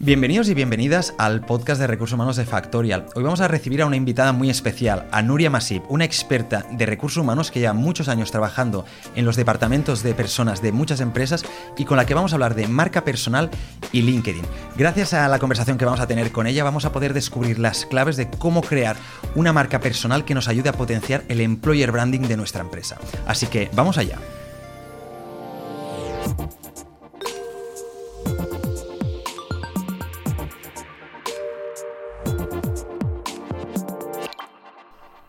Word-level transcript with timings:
Bienvenidos 0.00 0.48
y 0.48 0.54
bienvenidas 0.54 1.12
al 1.18 1.40
podcast 1.40 1.80
de 1.80 1.88
recursos 1.88 2.14
humanos 2.14 2.36
de 2.36 2.44
Factorial. 2.44 3.06
Hoy 3.16 3.24
vamos 3.24 3.40
a 3.40 3.48
recibir 3.48 3.82
a 3.82 3.86
una 3.86 3.96
invitada 3.96 4.32
muy 4.32 4.48
especial, 4.48 5.08
a 5.10 5.22
Nuria 5.22 5.50
Masip, 5.50 5.82
una 5.88 6.04
experta 6.04 6.64
de 6.70 6.86
recursos 6.86 7.20
humanos 7.20 7.50
que 7.50 7.58
lleva 7.58 7.72
muchos 7.72 8.08
años 8.08 8.30
trabajando 8.30 8.84
en 9.16 9.24
los 9.24 9.34
departamentos 9.34 10.04
de 10.04 10.14
personas 10.14 10.62
de 10.62 10.70
muchas 10.70 11.00
empresas 11.00 11.44
y 11.76 11.84
con 11.84 11.96
la 11.96 12.06
que 12.06 12.14
vamos 12.14 12.30
a 12.30 12.36
hablar 12.36 12.54
de 12.54 12.68
marca 12.68 13.02
personal 13.02 13.50
y 13.90 14.02
LinkedIn. 14.02 14.44
Gracias 14.76 15.14
a 15.14 15.26
la 15.26 15.40
conversación 15.40 15.78
que 15.78 15.84
vamos 15.84 16.00
a 16.00 16.06
tener 16.06 16.30
con 16.30 16.46
ella 16.46 16.62
vamos 16.62 16.84
a 16.84 16.92
poder 16.92 17.12
descubrir 17.12 17.58
las 17.58 17.84
claves 17.84 18.16
de 18.16 18.30
cómo 18.30 18.62
crear 18.62 18.94
una 19.34 19.52
marca 19.52 19.80
personal 19.80 20.24
que 20.24 20.34
nos 20.34 20.46
ayude 20.46 20.68
a 20.68 20.74
potenciar 20.74 21.24
el 21.26 21.40
employer 21.40 21.90
branding 21.90 22.20
de 22.20 22.36
nuestra 22.36 22.60
empresa. 22.60 22.98
Así 23.26 23.48
que 23.48 23.68
vamos 23.74 23.98
allá. 23.98 24.18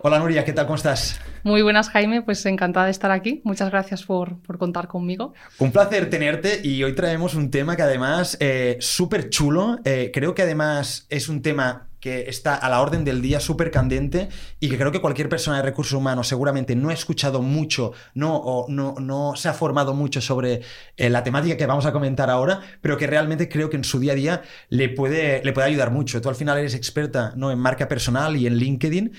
Hola 0.01 0.17
Nuria, 0.17 0.45
¿qué 0.45 0.53
tal? 0.53 0.65
¿Cómo 0.65 0.77
estás? 0.77 1.19
Muy 1.43 1.61
buenas, 1.61 1.89
Jaime. 1.89 2.21
Pues 2.21 2.45
encantada 2.45 2.85
de 2.85 2.91
estar 2.91 3.11
aquí. 3.11 3.41
Muchas 3.43 3.69
gracias 3.69 4.03
por, 4.03 4.37
contar 4.57 4.87
conmigo. 4.87 5.33
Un 5.57 5.73
placer 5.73 6.09
tenerte 6.09 6.61
y 6.63 6.81
hoy 6.85 6.95
traemos 6.95 7.35
un 7.35 7.51
tema 7.51 7.75
que 7.75 7.81
además 7.81 8.37
eh, 8.39 8.77
súper 8.79 9.29
chulo. 9.29 9.79
Eh, 9.83 10.09
creo 10.13 10.33
que 10.33 10.43
además 10.43 11.05
es 11.09 11.27
un 11.27 11.41
tema 11.41 11.89
que 11.99 12.29
está 12.29 12.55
a 12.55 12.69
la 12.69 12.81
orden 12.81 13.03
del 13.03 13.21
día, 13.21 13.39
súper 13.39 13.71
candente, 13.71 14.29
y 14.59 14.69
que 14.69 14.77
creo 14.77 14.91
que 14.91 15.01
cualquier 15.01 15.27
persona 15.27 15.57
de 15.57 15.63
recursos 15.63 15.93
humanos 15.93 16.27
seguramente 16.27 16.75
no 16.75 16.89
ha 16.89 16.93
escuchado 16.93 17.41
mucho, 17.41 17.91
no, 18.13 18.37
o 18.37 18.67
no, 18.69 18.95
no 18.99 19.33
se 19.35 19.49
ha 19.49 19.53
formado 19.53 19.93
mucho 19.93 20.21
sobre 20.21 20.61
eh, 20.97 21.09
la 21.09 21.23
temática 21.23 21.57
que 21.57 21.65
vamos 21.65 21.85
a 21.85 21.91
comentar 21.91 22.29
ahora, 22.29 22.61
pero 22.81 22.97
que 22.97 23.07
realmente 23.07 23.49
creo 23.49 23.69
que 23.69 23.77
en 23.77 23.83
su 23.83 23.99
día 23.99 24.13
a 24.13 24.15
día 24.15 24.41
le 24.69 24.89
puede, 24.89 25.43
le 25.43 25.51
puede 25.51 25.67
ayudar 25.67 25.91
mucho. 25.91 26.21
Tú 26.21 26.29
al 26.29 26.35
final 26.35 26.57
eres 26.57 26.73
experta 26.73 27.33
¿no? 27.35 27.51
en 27.51 27.59
marca 27.59 27.87
personal 27.87 28.37
y 28.37 28.47
en 28.47 28.55
LinkedIn, 28.55 29.11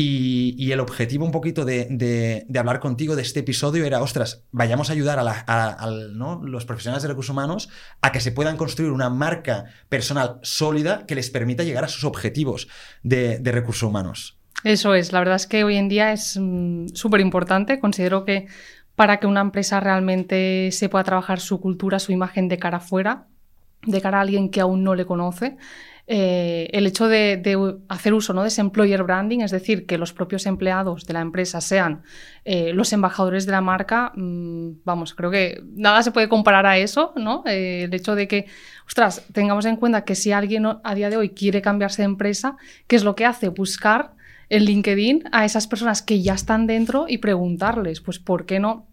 y, 0.00 0.70
el 0.70 0.78
objetivo 0.78 1.24
un 1.24 1.32
poquito 1.32 1.64
de, 1.64 2.46
hablar 2.56 2.78
contigo 2.78 3.16
de 3.16 3.22
este 3.22 3.40
episodio 3.40 3.84
era, 3.84 4.00
ostras, 4.00 4.44
vayamos 4.52 4.90
a 4.90 4.92
ayudar 4.92 5.18
a, 5.18 5.86
los 6.42 6.64
profesionales 6.66 7.02
de 7.02 7.08
recursos 7.08 7.32
humanos 7.32 7.68
a 8.00 8.12
que 8.12 8.20
se 8.20 8.30
puedan 8.30 8.56
construir 8.56 8.92
una 8.92 9.10
marca 9.10 9.64
personal 9.88 10.38
sólida 10.42 11.04
que 11.06 11.16
les 11.16 11.30
permita 11.30 11.64
llegar 11.64 11.82
a 11.82 11.88
sus 11.88 12.04
objetivos 12.04 12.68
de, 13.02 13.40
recursos 13.44 13.82
humanos. 13.82 14.38
Eso 14.62 14.94
es, 14.94 15.12
la 15.12 15.18
verdad 15.18 15.34
es 15.34 15.48
que 15.48 15.64
hoy 15.64 15.76
en 15.76 15.88
día 15.88 16.12
es 16.12 16.38
mm, 16.40 16.88
súper 16.94 17.20
importante. 17.20 17.80
Considero 17.80 18.24
que 18.24 18.46
para 18.94 19.18
que 19.18 19.26
una 19.26 19.40
empresa 19.40 19.80
realmente 19.80 20.70
se 20.70 20.88
pueda 20.88 21.02
trabajar 21.02 21.40
su 21.40 21.60
cultura, 21.60 21.98
su 21.98 22.12
imagen 22.12 22.46
de 22.48 22.58
cara 22.58 22.76
afuera, 22.76 23.26
de 23.82 24.00
cara 24.00 24.18
a 24.18 24.20
alguien 24.20 24.50
que 24.50 24.60
aún 24.60 24.84
no 24.84 24.94
le 24.94 25.06
conoce, 25.06 25.56
eh, 26.10 26.70
el 26.72 26.86
hecho 26.86 27.06
de, 27.06 27.42
hacer 27.88 28.14
uso 28.14 28.32
¿no? 28.32 28.40
de 28.40 28.48
ese 28.48 28.62
employer 28.62 29.02
branding, 29.02 29.40
es 29.40 29.50
decir, 29.50 29.84
que 29.84 29.98
los 29.98 30.14
propios 30.14 30.46
empleados 30.46 31.04
de 31.04 31.12
la 31.12 31.20
empresa 31.20 31.60
sean 31.60 32.02
eh, 32.46 32.72
los 32.72 32.94
embajadores 32.94 33.44
de 33.44 33.52
la 33.52 33.60
marca, 33.60 34.12
mm, 34.14 34.84
vamos, 34.84 35.14
creo 35.14 35.30
que 35.30 35.62
nada 35.74 36.02
se 36.02 36.10
puede 36.10 36.30
comparar 36.30 36.64
a 36.64 36.78
eso, 36.78 37.12
¿no? 37.16 37.42
Eh, 37.44 37.84
el 37.84 37.92
hecho 37.92 38.14
de 38.14 38.26
que, 38.26 38.46
ostras, 38.86 39.22
tengamos 39.32 39.66
en 39.66 39.76
cuenta 39.76 40.06
que 40.06 40.14
si 40.14 40.32
alguien 40.32 40.64
a 40.82 40.94
día 40.94 41.10
de 41.10 41.18
hoy 41.18 41.28
quiere 41.28 41.60
cambiarse 41.60 42.00
de 42.00 42.06
empresa, 42.06 42.56
¿qué 42.86 42.96
es 42.96 43.04
lo 43.04 43.14
que 43.14 43.26
hace? 43.26 43.50
Buscar 43.50 44.14
en 44.48 44.64
LinkedIn 44.64 45.24
a 45.30 45.44
esas 45.44 45.66
personas 45.66 46.00
que 46.00 46.22
ya 46.22 46.32
están 46.32 46.66
dentro 46.66 47.04
y 47.06 47.18
preguntarles, 47.18 48.00
pues, 48.00 48.18
¿por 48.18 48.46
qué 48.46 48.60
no 48.60 48.86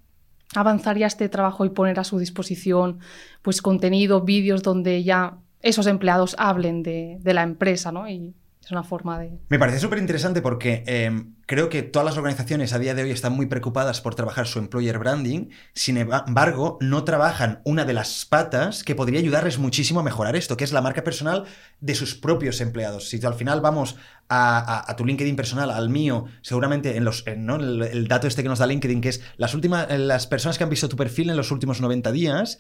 avanzar 0.54 0.98
ya 0.98 1.08
este 1.08 1.30
trabajo 1.30 1.64
y 1.64 1.70
poner 1.70 1.98
a 1.98 2.04
su 2.04 2.20
disposición 2.20 3.00
pues 3.42 3.62
contenido, 3.62 4.22
vídeos 4.22 4.64
donde 4.64 5.04
ya 5.04 5.38
esos 5.66 5.88
empleados 5.88 6.36
hablen 6.38 6.84
de, 6.84 7.20
la 7.24 7.42
empresa, 7.42 7.92
¿no? 7.92 8.08
Y 8.08 8.36
es 8.64 8.72
una 8.72 8.84
forma 8.84 9.20
de... 9.20 9.32
Me 9.50 9.58
parece 9.58 9.80
súper 9.80 9.98
interesante 9.98 10.44
porque 10.44 10.84
em, 10.86 11.34
creo 11.48 11.70
que 11.70 11.82
todas 11.82 12.06
las 12.06 12.18
organizaciones 12.18 12.72
a 12.72 12.80
día 12.80 12.94
de 12.94 13.02
hoy 13.02 13.10
están 13.10 13.34
muy 13.34 13.48
preocupadas 13.48 14.00
por 14.00 14.14
trabajar 14.14 14.46
su 14.46 14.60
employer 14.60 15.00
branding, 15.00 15.50
sin 15.74 15.98
embargo, 15.98 16.78
no 16.82 17.04
trabajan 17.04 17.62
una 17.64 17.84
de 17.84 17.94
las 17.94 18.26
patas 18.26 18.84
que 18.84 18.94
podría 18.94 19.20
ayudarles 19.20 19.58
muchísimo 19.58 20.02
a 20.02 20.04
mejorar 20.04 20.36
esto, 20.36 20.56
que 20.56 20.64
es 20.64 20.72
la 20.72 20.82
marca 20.82 21.04
personal 21.04 21.46
de 21.82 21.96
sus 21.96 22.14
propios 22.14 22.62
empleados. 22.62 23.10
Si 23.10 23.24
al 23.26 23.34
final 23.34 23.60
vamos 23.60 23.98
a, 24.30 24.94
tu 24.98 25.06
LinkedIn 25.06 25.36
personal, 25.36 25.70
al 25.72 25.90
mío, 25.90 26.26
seguramente 26.42 26.98
en 26.98 27.06
los, 27.06 27.24
el, 27.28 28.08
dato 28.08 28.28
este 28.28 28.44
que 28.44 28.50
nos 28.50 28.60
da 28.60 28.68
LinkedIn, 28.68 29.02
que 29.02 29.10
es 29.10 29.22
las 29.38 29.54
últimas, 29.54 29.88
las 29.98 30.28
personas 30.28 30.58
que 30.58 30.64
han 30.64 30.70
visto 30.70 30.90
tu 30.90 30.96
perfil 30.96 31.30
en 31.30 31.38
los 31.38 31.52
últimos 31.52 31.82
90 31.82 32.12
días, 32.12 32.60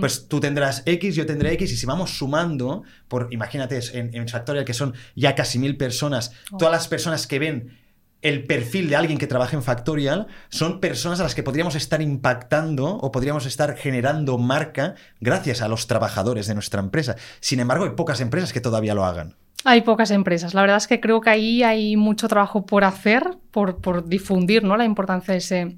pues 0.00 0.28
tú 0.28 0.40
tendrás 0.40 0.82
X, 0.86 1.14
yo 1.14 1.26
tendré 1.26 1.52
X, 1.54 1.72
y 1.72 1.76
si 1.76 1.86
vamos 1.86 2.18
sumando, 2.18 2.82
por, 3.08 3.28
imagínate, 3.30 3.80
en, 3.94 4.14
en 4.14 4.28
Factorial, 4.28 4.64
que 4.64 4.74
son 4.74 4.94
ya 5.14 5.34
casi 5.34 5.58
mil 5.58 5.76
personas, 5.76 6.32
oh. 6.52 6.58
todas 6.58 6.72
las 6.72 6.88
personas 6.88 7.26
que 7.26 7.38
ven 7.38 7.86
el 8.22 8.44
perfil 8.44 8.88
de 8.88 8.96
alguien 8.96 9.18
que 9.18 9.26
trabaja 9.26 9.56
en 9.56 9.62
Factorial 9.62 10.26
son 10.48 10.80
personas 10.80 11.20
a 11.20 11.22
las 11.22 11.34
que 11.34 11.42
podríamos 11.42 11.74
estar 11.74 12.02
impactando 12.02 12.86
o 12.86 13.12
podríamos 13.12 13.46
estar 13.46 13.76
generando 13.76 14.38
marca 14.38 14.94
gracias 15.20 15.62
a 15.62 15.68
los 15.68 15.86
trabajadores 15.86 16.46
de 16.46 16.54
nuestra 16.54 16.80
empresa. 16.80 17.16
Sin 17.40 17.60
embargo, 17.60 17.84
hay 17.84 17.90
pocas 17.90 18.20
empresas 18.20 18.52
que 18.52 18.60
todavía 18.60 18.94
lo 18.94 19.04
hagan. 19.04 19.36
Hay 19.64 19.82
pocas 19.82 20.10
empresas. 20.10 20.54
La 20.54 20.60
verdad 20.60 20.76
es 20.76 20.86
que 20.86 21.00
creo 21.00 21.20
que 21.20 21.30
ahí 21.30 21.62
hay 21.62 21.96
mucho 21.96 22.28
trabajo 22.28 22.66
por 22.66 22.84
hacer, 22.84 23.38
por, 23.50 24.08
difundir 24.08 24.62
¿no? 24.62 24.76
la 24.76 24.84
importancia 24.84 25.32
de 25.32 25.38
ese 25.38 25.76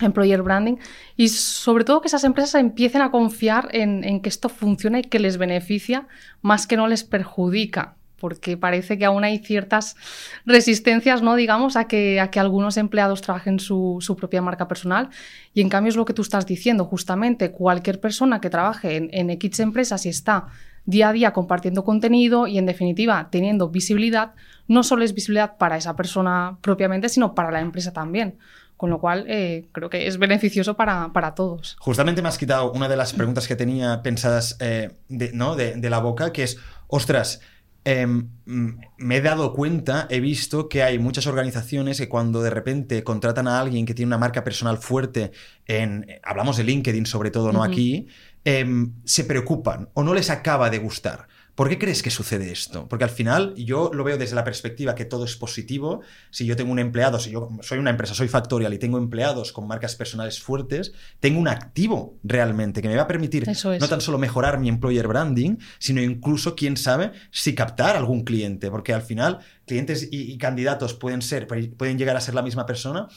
employer 0.00 0.42
branding 0.42 0.76
y 1.16 1.28
sobre 1.28 1.84
todo 1.84 2.00
que 2.00 2.08
esas 2.08 2.24
empresas 2.24 2.54
empiecen 2.54 3.02
a 3.02 3.10
confiar 3.10 3.68
en, 3.72 4.20
que 4.22 4.28
esto 4.28 4.48
funciona 4.48 5.00
y 5.00 5.02
que 5.02 5.18
les 5.18 5.36
beneficia 5.36 6.08
más 6.40 6.66
que 6.66 6.76
no 6.76 6.88
les 6.88 7.04
perjudica 7.04 7.96
porque 8.18 8.56
parece 8.56 8.98
que 8.98 9.06
aún 9.06 9.24
hay 9.24 9.38
ciertas 9.38 9.96
resistencias, 10.44 11.22
¿no? 11.22 11.36
Digamos, 11.36 11.76
a 11.76 11.86
que, 11.86 12.20
a 12.20 12.30
que 12.30 12.38
algunos 12.38 12.76
empleados 12.76 13.22
trabajen 13.22 13.58
su, 13.58 13.98
propia 14.18 14.42
marca 14.42 14.68
personal. 14.68 15.08
Y 15.54 15.62
en 15.62 15.70
cambio 15.70 15.88
es 15.88 15.96
lo 15.96 16.04
que 16.04 16.12
tú 16.12 16.20
estás 16.20 16.44
diciendo, 16.44 16.84
justamente, 16.84 17.50
cualquier 17.50 17.98
persona 17.98 18.42
que 18.42 18.50
trabaje 18.50 18.96
en, 18.96 19.08
en 19.12 19.30
X 19.30 19.60
empresas 19.60 20.04
y 20.04 20.10
está 20.10 20.48
día 20.86 21.10
a 21.10 21.12
día 21.12 21.32
compartiendo 21.32 21.84
contenido 21.84 22.46
y, 22.46 22.58
en 22.58 22.66
definitiva, 22.66 23.28
teniendo 23.30 23.68
visibilidad, 23.68 24.32
no 24.68 24.82
solo 24.82 25.04
es 25.04 25.14
visibilidad 25.14 25.56
para 25.56 25.76
esa 25.76 25.96
persona 25.96 26.58
propiamente, 26.60 27.08
sino 27.08 27.34
para 27.34 27.50
la 27.50 27.60
empresa 27.60 27.92
también. 27.92 28.38
Con 28.76 28.88
lo 28.88 28.98
cual, 28.98 29.26
eh, 29.28 29.66
creo 29.72 29.90
que 29.90 30.06
es 30.06 30.18
beneficioso 30.18 30.74
para, 30.74 31.34
todos. 31.34 31.76
Justamente 31.80 32.22
me 32.22 32.28
has 32.28 32.38
quitado 32.38 32.72
una 32.72 32.88
de 32.88 32.96
las 32.96 33.12
preguntas 33.12 33.46
que 33.46 33.54
tenía 33.54 34.02
pensadas 34.02 34.56
eh, 34.60 34.90
¿no? 35.34 35.54
de, 35.54 35.74
de 35.74 35.90
la 35.90 35.98
boca, 35.98 36.32
que 36.32 36.44
es, 36.44 36.58
ostras, 36.86 37.40
Em, 37.82 38.28
me 38.44 39.16
he 39.16 39.20
dado 39.22 39.54
cuenta, 39.54 40.06
he 40.10 40.20
visto 40.20 40.68
que 40.68 40.82
hay 40.82 40.98
muchas 40.98 41.26
organizaciones 41.26 41.98
que 41.98 42.10
cuando 42.10 42.42
de 42.42 42.50
repente 42.50 43.02
contratan 43.02 43.48
a 43.48 43.58
alguien 43.58 43.86
que 43.86 43.94
tiene 43.94 44.08
una 44.08 44.18
marca 44.18 44.44
personal 44.44 44.76
fuerte, 44.76 45.32
en, 45.66 46.06
hablamos 46.22 46.58
de 46.58 46.64
LinkedIn 46.64 47.06
sobre 47.06 47.30
todo, 47.30 47.52
¿no? 47.52 47.62
Aquí, 47.62 48.08
em, 48.44 48.94
se 49.04 49.24
preocupan 49.24 49.88
o 49.94 50.02
no 50.02 50.14
les 50.14 50.30
acaba 50.30 50.70
de 50.70 50.78
gustar. 50.78 51.28
¿Por 51.60 51.68
qué 51.68 51.78
crees 51.78 52.02
que 52.02 52.08
sucede 52.08 52.50
esto? 52.50 52.88
Porque 52.88 53.04
al 53.04 53.10
final 53.10 53.54
yo 53.54 53.90
lo 53.92 54.02
veo 54.02 54.16
desde 54.16 54.34
la 54.34 54.44
perspectiva 54.44 54.94
que 54.94 55.04
todo 55.04 55.26
es 55.26 55.36
positivo. 55.36 56.00
Si 56.30 56.46
yo 56.46 56.56
tengo 56.56 56.72
un 56.72 56.78
empleado, 56.78 57.18
si 57.18 57.32
yo 57.32 57.50
soy 57.60 57.78
una 57.78 57.90
empresa, 57.90 58.14
soy 58.14 58.28
Factorial 58.28 58.72
y 58.72 58.78
tengo 58.78 58.96
empleados 58.96 59.52
con 59.52 59.66
marcas 59.66 59.94
personales 59.94 60.40
fuertes, 60.40 60.94
tengo 61.18 61.38
un 61.38 61.48
activo 61.48 62.16
realmente 62.22 62.80
que 62.80 62.88
me 62.88 62.96
va 62.96 63.02
a 63.02 63.06
permitir 63.06 63.46
no 63.46 63.88
tan 63.88 64.00
solo 64.00 64.16
mejorar 64.16 64.58
mi 64.58 64.70
employer 64.70 65.06
branding, 65.06 65.56
sino 65.78 66.00
incluso, 66.00 66.56
quién 66.56 66.78
sabe, 66.78 67.12
si 67.30 67.54
captar 67.54 67.94
algún 67.94 68.24
cliente. 68.24 68.70
Porque 68.70 68.94
al 68.94 69.02
final 69.02 69.40
clientes 69.66 70.08
y, 70.10 70.32
y 70.32 70.38
candidatos 70.38 70.94
pueden 70.94 71.20
ser, 71.20 71.46
pueden 71.46 71.98
llegar 71.98 72.16
a 72.16 72.22
ser 72.22 72.34
la 72.34 72.42
misma 72.42 72.64
persona, 72.64 73.08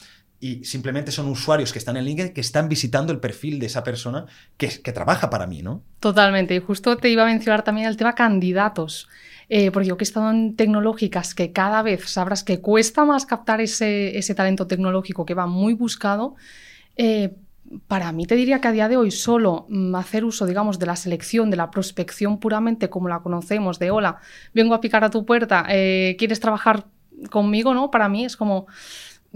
y 0.44 0.62
simplemente 0.62 1.10
son 1.10 1.30
usuarios 1.30 1.72
que 1.72 1.78
están 1.78 1.96
en 1.96 2.04
LinkedIn 2.04 2.34
que 2.34 2.42
están 2.42 2.68
visitando 2.68 3.14
el 3.14 3.18
perfil 3.18 3.58
de 3.58 3.64
esa 3.64 3.82
persona 3.82 4.26
que, 4.58 4.68
trabaja 4.92 5.30
para 5.30 5.46
mí, 5.46 5.62
¿no? 5.62 5.80
Totalmente. 6.00 6.54
Y 6.54 6.58
justo 6.58 6.98
te 6.98 7.08
iba 7.08 7.22
a 7.22 7.26
mencionar 7.26 7.64
también 7.64 7.88
el 7.88 7.96
tema 7.96 8.14
candidatos. 8.14 9.08
Eh, 9.48 9.70
porque 9.70 9.88
yo 9.88 9.96
que 9.96 10.04
he 10.04 10.06
estado 10.06 10.30
en 10.30 10.54
tecnológicas 10.54 11.34
que 11.34 11.52
cada 11.52 11.80
vez 11.80 12.10
sabrás 12.10 12.44
que 12.44 12.60
cuesta 12.60 13.06
más 13.06 13.24
captar 13.24 13.62
ese, 13.62 14.18
ese 14.18 14.34
talento 14.34 14.66
tecnológico 14.66 15.24
que 15.24 15.32
va 15.32 15.46
muy 15.46 15.72
buscado, 15.72 16.34
eh, 16.96 17.34
para 17.88 18.12
mí 18.12 18.26
te 18.26 18.36
diría 18.36 18.60
que 18.60 18.68
a 18.68 18.72
día 18.72 18.90
de 18.90 18.98
hoy 18.98 19.10
solo 19.12 19.64
mm, 19.70 19.94
hacer 19.94 20.26
uso, 20.26 20.44
digamos, 20.44 20.78
de 20.78 20.84
la 20.84 20.96
selección, 20.96 21.48
de 21.48 21.56
la 21.56 21.70
prospección 21.70 22.38
puramente 22.38 22.90
como 22.90 23.08
la 23.08 23.20
conocemos, 23.20 23.78
de 23.78 23.90
hola, 23.90 24.18
vengo 24.52 24.74
a 24.74 24.82
picar 24.82 25.04
a 25.04 25.10
tu 25.10 25.24
puerta, 25.24 25.64
eh, 25.70 26.16
¿quieres 26.18 26.38
trabajar 26.38 26.84
conmigo? 27.30 27.72
¿no? 27.72 27.90
Para 27.90 28.10
mí 28.10 28.26
es 28.26 28.36
como 28.36 28.66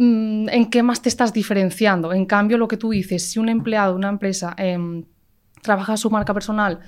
Mm, 0.00 0.48
en 0.50 0.70
qué 0.70 0.84
más 0.84 1.02
te 1.02 1.08
estás 1.08 1.32
diferenciando. 1.32 2.12
En 2.12 2.24
cambio, 2.24 2.56
lo 2.56 2.68
que 2.68 2.76
tú 2.76 2.90
dices, 2.90 3.30
si 3.30 3.40
un 3.40 3.48
empleado 3.48 3.92
de 3.92 3.98
una 3.98 4.08
empresa 4.08 4.54
em, 4.56 5.04
trabaja 5.60 5.96
su 5.96 6.08
marca 6.08 6.32
personal 6.32 6.80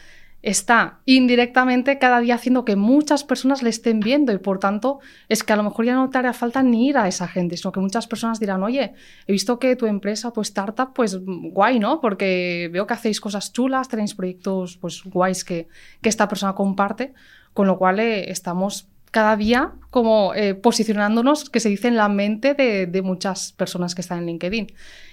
está 0.43 1.01
indirectamente 1.05 1.99
cada 1.99 2.21
día 2.21 2.37
haciendo 2.37 2.65
que 2.65 2.77
muchas 2.77 3.25
personas 3.25 3.62
le 3.62 3.69
estén 3.69 4.01
viendo 4.01 4.33
y 4.33 4.39
por 4.39 4.59
tanto 4.59 5.01
es 5.29 5.45
que 5.45 5.53
a 5.53 5.57
lo 5.57 5.65
mejor 5.65 5.85
ya 5.85 5.95
no 5.95 6.09
te 6.09 6.17
hará 6.17 6.33
falta 6.33 6.62
ni 6.62 6.89
ir 6.89 6.97
a 6.97 7.09
esa 7.09 7.29
gente, 7.29 7.57
sino 7.59 7.73
que 7.73 7.81
muchas 7.81 8.07
personas 8.07 8.41
dirán, 8.41 8.62
oye, 8.62 8.95
he 9.27 9.33
visto 9.33 9.59
que 9.59 9.77
tu 9.77 9.87
empresa, 9.87 10.31
tu 10.31 10.41
startup, 10.41 10.93
pues 10.95 11.19
guay, 11.27 11.79
¿no? 11.81 12.01
Porque 12.01 12.71
veo 12.73 12.87
que 12.87 12.95
hacéis 12.95 13.21
cosas 13.21 13.53
chulas, 13.53 13.89
tenéis 13.89 14.15
proyectos 14.15 14.79
pues 14.79 15.03
guays 15.05 15.45
que, 15.45 15.69
que 16.01 16.09
esta 16.09 16.29
persona 16.29 16.55
comparte, 16.55 17.12
con 17.53 17.67
lo 17.67 17.77
cual 17.77 17.99
eh, 17.99 18.31
estamos 18.31 18.89
cada 19.11 19.37
día 19.37 19.73
como 19.91 20.35
eh, 20.35 20.55
posicionándonos, 20.55 21.51
que 21.51 21.61
se 21.61 21.69
dice 21.69 21.89
en 21.89 21.97
la 21.97 22.09
mente 22.09 22.55
de, 22.55 23.03
muchas 23.03 23.53
personas 23.53 23.95
que 23.95 24.01
están 24.01 24.21
en 24.21 24.27
LinkedIn. 24.27 24.73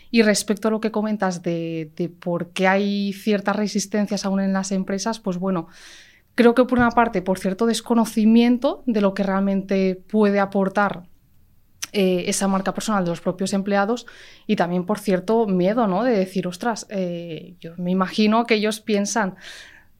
Y 0.09 0.21
respecto 0.21 0.67
a 0.67 0.71
lo 0.71 0.79
que 0.79 0.91
comentas 0.91 1.41
de, 1.41 2.11
por 2.19 2.51
qué 2.51 2.67
hay 2.67 3.13
ciertas 3.13 3.55
resistencias 3.55 4.25
aún 4.25 4.39
en 4.39 4.53
las 4.53 4.71
empresas, 4.71 5.19
pues 5.19 5.38
bueno, 5.38 5.67
creo 6.35 6.53
que 6.53 6.63
por 6.63 6.77
una 6.77 6.91
parte, 6.91 7.21
por 7.21 7.39
cierto 7.39 7.65
desconocimiento 7.65 8.83
de 8.85 9.01
lo 9.01 9.13
que 9.13 9.23
realmente 9.23 9.95
puede 9.95 10.39
aportar 10.39 11.03
eh, 11.94 12.25
esa 12.27 12.47
marca 12.47 12.73
personal 12.73 13.03
de 13.03 13.09
los 13.09 13.21
propios 13.21 13.53
empleados 13.53 14.05
y 14.45 14.55
también 14.55 14.85
por 14.85 14.99
cierto 14.99 15.47
miedo, 15.47 15.88
¿no? 15.88 16.03
De 16.03 16.11
decir, 16.11 16.47
ostras, 16.47 16.85
eh, 16.89 17.55
yo 17.59 17.71
me 17.77 17.91
imagino 17.91 18.45
que 18.45 18.55
ellos 18.55 18.81
piensan, 18.81 19.35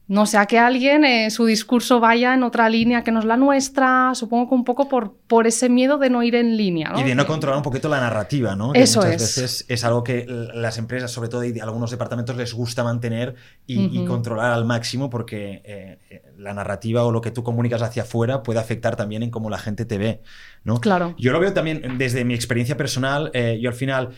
no 0.08 0.24
sea 0.24 0.46
que 0.46 0.58
alguien, 0.58 1.04
eh, 1.04 1.30
su 1.30 1.44
discurso 1.44 2.00
vaya 2.00 2.32
en 2.32 2.42
otra 2.42 2.70
línea 2.70 3.04
que 3.04 3.12
no 3.12 3.18
es 3.18 3.26
la 3.26 3.36
nuestra, 3.36 4.12
supongo 4.14 4.48
que 4.48 4.54
un 4.54 4.64
poco 4.64 4.88
por, 4.88 5.12
por 5.26 5.46
ese 5.46 5.68
miedo 5.68 5.98
de 5.98 6.08
no 6.08 6.22
ir 6.22 6.34
en 6.34 6.56
línea. 6.56 6.94
Y 6.96 7.02
de 7.02 7.14
no 7.14 7.26
controlar 7.26 7.58
un 7.58 7.62
poquito 7.62 7.90
la 7.90 8.00
narrativa, 8.00 8.56
¿no? 8.56 8.72
Que 8.72 8.80
Eso 8.80 9.00
muchas 9.00 9.36
veces 9.36 9.66
es 9.68 9.84
algo 9.84 10.02
que 10.02 10.24
las 10.26 10.78
empresas, 10.78 11.10
sobre 11.10 11.28
todo 11.28 11.44
y 11.44 11.60
algunos 11.60 11.90
departamentos, 11.90 12.34
les 12.36 12.54
gusta 12.54 12.82
mantener 12.82 13.34
y, 13.66 14.06
controlar 14.06 14.52
al 14.52 14.64
máximo 14.64 15.10
porque 15.10 15.60
eh, 15.64 15.98
eh, 16.08 16.22
la 16.38 16.54
narrativa 16.54 17.04
o 17.04 17.12
lo 17.12 17.20
que 17.20 17.30
tú 17.30 17.44
comunicas 17.44 17.82
hacia 17.82 18.04
afuera 18.04 18.42
puede 18.42 18.60
afectar 18.60 18.96
también 18.96 19.22
en 19.22 19.30
cómo 19.30 19.50
la 19.50 19.58
gente 19.58 19.84
te 19.84 19.98
ve, 19.98 20.22
¿no? 20.64 20.80
Claro. 20.80 21.14
Yo 21.18 21.32
lo 21.32 21.40
veo 21.40 21.52
también 21.52 21.98
desde 21.98 22.24
mi 22.24 22.34
experiencia 22.34 22.76
personal. 22.76 23.30
yo 23.60 23.68
al 23.68 23.74
final 23.74 24.10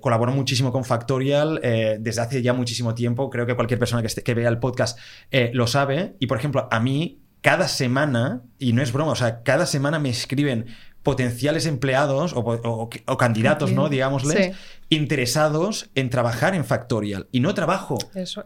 colaboro 0.00 0.32
muchísimo 0.32 0.72
con 0.72 0.84
Factorial 0.84 1.60
desde 2.00 2.20
hace 2.20 2.42
ya 2.42 2.52
muchísimo 2.52 2.94
tiempo. 2.94 3.30
Creo 3.30 3.46
que 3.46 3.54
cualquier 3.54 3.78
persona 3.78 4.02
que, 4.02 4.22
que 4.22 4.34
vea 4.34 4.48
el 4.48 4.58
podcast 4.58 4.98
eh, 5.30 5.50
lo 5.54 5.66
sabe. 5.66 6.14
Y 6.18 6.26
por 6.26 6.38
ejemplo, 6.38 6.68
a 6.70 6.80
mí, 6.80 7.20
cada 7.40 7.68
semana, 7.68 8.42
y 8.58 8.72
no 8.72 8.82
es 8.82 8.92
broma, 8.92 9.12
o 9.12 9.16
sea, 9.16 9.42
cada 9.42 9.66
semana 9.66 9.98
me 9.98 10.10
escriben 10.10 10.66
potenciales 11.02 11.66
empleados 11.66 12.32
o, 12.34 12.90
candidatos, 13.18 13.72
¿no? 13.72 13.88
Digámosles, 13.88 14.56
interesados 14.90 15.90
en 15.94 16.10
trabajar 16.10 16.54
en 16.54 16.64
Factorial. 16.64 17.28
Y 17.32 17.40
no 17.40 17.54
trabajo 17.54 17.98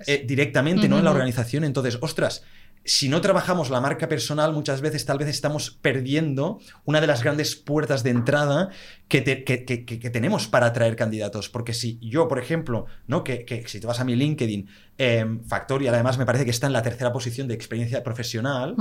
eh, 0.06 0.24
directamente, 0.26 0.88
¿no? 0.88 0.98
En 0.98 1.04
la 1.04 1.10
organización. 1.10 1.64
Entonces, 1.64 1.98
ostras, 2.00 2.44
si 2.84 3.08
no 3.08 3.20
trabajamos 3.20 3.70
la 3.70 3.80
marca 3.80 4.08
personal, 4.08 4.52
muchas 4.52 4.80
veces 4.80 5.04
tal 5.04 5.18
vez 5.18 5.28
estamos 5.28 5.70
perdiendo 5.70 6.58
una 6.84 7.00
de 7.00 7.06
las 7.06 7.22
grandes 7.22 7.54
puertas 7.54 8.02
de 8.02 8.10
entrada 8.10 8.70
que, 9.08 9.20
tenemos 10.12 10.48
para 10.48 10.66
atraer 10.66 10.96
candidatos. 10.96 11.48
Porque 11.48 11.74
si 11.74 11.98
yo, 12.00 12.28
por 12.28 12.38
ejemplo, 12.38 12.86
¿no? 13.06 13.22
que, 13.24 13.64
si 13.66 13.80
te 13.80 13.86
vas 13.86 14.00
a 14.00 14.04
mi 14.04 14.16
LinkedIn, 14.16 14.68
eh, 14.98 15.38
Factorial 15.46 15.94
además 15.94 16.18
me 16.18 16.26
parece 16.26 16.44
que 16.44 16.50
está 16.50 16.66
en 16.66 16.72
la 16.72 16.82
tercera 16.82 17.12
posición 17.12 17.46
de 17.48 17.54
experiencia 17.54 18.02
profesional, 18.02 18.76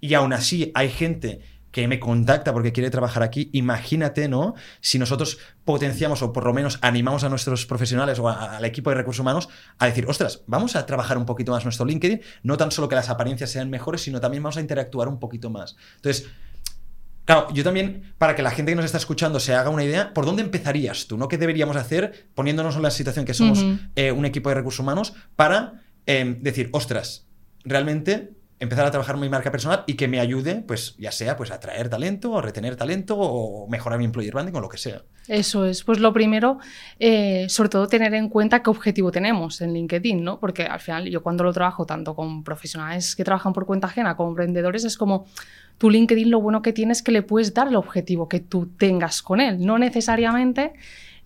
y 0.00 0.14
aún 0.14 0.32
así 0.32 0.70
hay 0.74 0.90
gente 0.90 1.40
que 1.70 1.88
me 1.88 2.00
contacta 2.00 2.52
porque 2.52 2.72
quiere 2.72 2.90
trabajar 2.90 3.22
aquí, 3.22 3.50
imagínate, 3.52 4.28
¿no? 4.28 4.54
Si 4.80 4.98
nosotros 4.98 5.38
potenciamos 5.64 6.22
o 6.22 6.32
por 6.32 6.44
lo 6.44 6.54
menos 6.54 6.78
animamos 6.80 7.24
a 7.24 7.28
nuestros 7.28 7.66
profesionales 7.66 8.18
o 8.18 8.28
al 8.28 8.64
equipo 8.64 8.90
de 8.90 8.96
recursos 8.96 9.20
humanos 9.20 9.48
a 9.78 9.86
decir, 9.86 10.06
ostras, 10.08 10.42
vamos 10.46 10.76
a 10.76 10.86
trabajar 10.86 11.18
un 11.18 11.26
poquito 11.26 11.52
más 11.52 11.64
nuestro 11.64 11.84
LinkedIn, 11.84 12.22
no 12.42 12.56
tan 12.56 12.70
solo 12.70 12.88
que 12.88 12.94
las 12.94 13.10
apariencias 13.10 13.50
sean 13.50 13.68
mejores, 13.68 14.02
sino 14.02 14.20
también 14.20 14.42
vamos 14.42 14.56
a 14.56 14.60
interactuar 14.60 15.08
un 15.08 15.18
poquito 15.18 15.50
más. 15.50 15.76
Entonces, 15.96 16.28
Claro, 17.26 17.48
yo 17.52 17.64
también, 17.64 18.14
para 18.18 18.36
que 18.36 18.42
la 18.42 18.52
gente 18.52 18.70
que 18.70 18.76
nos 18.76 18.84
está 18.84 18.98
escuchando 18.98 19.40
se 19.40 19.52
haga 19.52 19.68
una 19.68 19.82
idea, 19.82 20.14
¿por 20.14 20.24
dónde 20.24 20.42
empezarías 20.42 21.08
tú? 21.08 21.18
¿no? 21.18 21.26
¿Qué 21.26 21.38
deberíamos 21.38 21.76
hacer 21.76 22.28
poniéndonos 22.36 22.76
en 22.76 22.82
la 22.82 22.92
situación 22.92 23.24
que 23.24 23.34
somos 23.34 23.64
eh, 23.96 24.12
un 24.12 24.24
equipo 24.26 24.48
de 24.48 24.54
recursos 24.54 24.78
humanos 24.78 25.12
para 25.34 25.82
em, 26.06 26.40
decir, 26.40 26.68
ostras, 26.72 27.26
realmente 27.64 28.35
empezar 28.58 28.86
a 28.86 28.90
trabajar 28.90 29.16
mi 29.18 29.28
marca 29.28 29.50
personal 29.50 29.84
y 29.86 29.94
que 29.94 30.08
me 30.08 30.18
ayude, 30.18 30.56
pues 30.66 30.96
ya 30.98 31.12
sea 31.12 31.36
pues 31.36 31.50
a 31.50 31.56
atraer 31.56 31.88
talento, 31.88 32.32
o 32.32 32.40
retener 32.40 32.76
talento, 32.76 33.16
o 33.18 33.68
mejorar 33.68 33.98
mi 33.98 34.06
employer 34.06 34.32
branding, 34.32 34.54
o 34.54 34.60
lo 34.60 34.68
que 34.68 34.78
sea. 34.78 35.02
Eso 35.28 35.66
es. 35.66 35.84
Pues 35.84 35.98
lo 35.98 36.12
primero, 36.12 36.58
eh, 36.98 37.46
sobre 37.48 37.68
todo 37.68 37.86
tener 37.86 38.14
en 38.14 38.28
cuenta 38.28 38.62
qué 38.62 38.70
objetivo 38.70 39.10
tenemos 39.10 39.60
en 39.60 39.74
LinkedIn, 39.74 40.24
¿no? 40.24 40.40
Porque 40.40 40.64
al 40.64 40.80
final 40.80 41.08
yo 41.08 41.22
cuando 41.22 41.44
lo 41.44 41.52
trabajo 41.52 41.84
tanto 41.84 42.14
con 42.14 42.44
profesionales 42.44 43.14
que 43.14 43.24
trabajan 43.24 43.52
por 43.52 43.66
cuenta 43.66 43.88
ajena 43.88 44.16
como 44.16 44.30
emprendedores, 44.30 44.84
es 44.84 44.96
como 44.96 45.26
tu 45.78 45.90
LinkedIn 45.90 46.30
lo 46.30 46.40
bueno 46.40 46.62
que 46.62 46.72
tienes 46.72 46.98
es 46.98 47.02
que 47.02 47.12
le 47.12 47.22
puedes 47.22 47.52
dar 47.52 47.68
el 47.68 47.76
objetivo 47.76 48.28
que 48.28 48.40
tú 48.40 48.68
tengas 48.78 49.22
con 49.22 49.40
él, 49.40 49.64
no 49.64 49.78
necesariamente... 49.78 50.72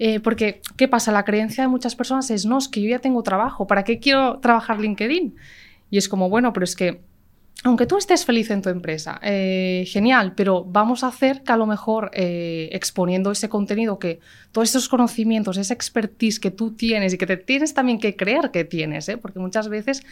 Eh, 0.02 0.18
porque, 0.18 0.62
¿qué 0.78 0.88
pasa? 0.88 1.12
La 1.12 1.26
creencia 1.26 1.62
de 1.62 1.68
muchas 1.68 1.94
personas 1.94 2.30
es, 2.30 2.46
no, 2.46 2.56
es 2.56 2.68
que 2.68 2.80
yo 2.80 2.88
ya 2.88 3.00
tengo 3.00 3.22
trabajo, 3.22 3.66
¿para 3.66 3.84
qué 3.84 3.98
quiero 3.98 4.38
trabajar 4.38 4.80
LinkedIn? 4.80 5.36
Y 5.90 5.98
es 5.98 6.08
como, 6.08 6.30
bueno, 6.30 6.54
pero 6.54 6.64
es 6.64 6.74
que 6.74 7.02
aunque 7.62 7.84
tú 7.84 7.98
estés 7.98 8.24
feliz 8.24 8.50
en 8.50 8.62
tu 8.62 8.70
empresa, 8.70 9.20
eh, 9.22 9.84
genial, 9.86 10.32
pero 10.34 10.64
vamos 10.64 11.04
a 11.04 11.08
hacer 11.08 11.42
que 11.42 11.52
a 11.52 11.58
lo 11.58 11.66
mejor 11.66 12.10
eh, 12.14 12.70
exponiendo 12.72 13.30
ese 13.30 13.50
contenido, 13.50 13.98
que 13.98 14.20
todos 14.50 14.70
esos 14.70 14.88
conocimientos, 14.88 15.58
esa 15.58 15.74
expertise 15.74 16.40
que 16.40 16.50
tú 16.50 16.70
tienes 16.72 17.12
y 17.12 17.18
que 17.18 17.26
te 17.26 17.36
tienes 17.36 17.74
también 17.74 17.98
que 17.98 18.16
creer 18.16 18.50
que 18.50 18.64
tienes, 18.64 19.10
¿eh? 19.10 19.18
porque 19.18 19.40
muchas 19.40 19.68
veces 19.68 20.02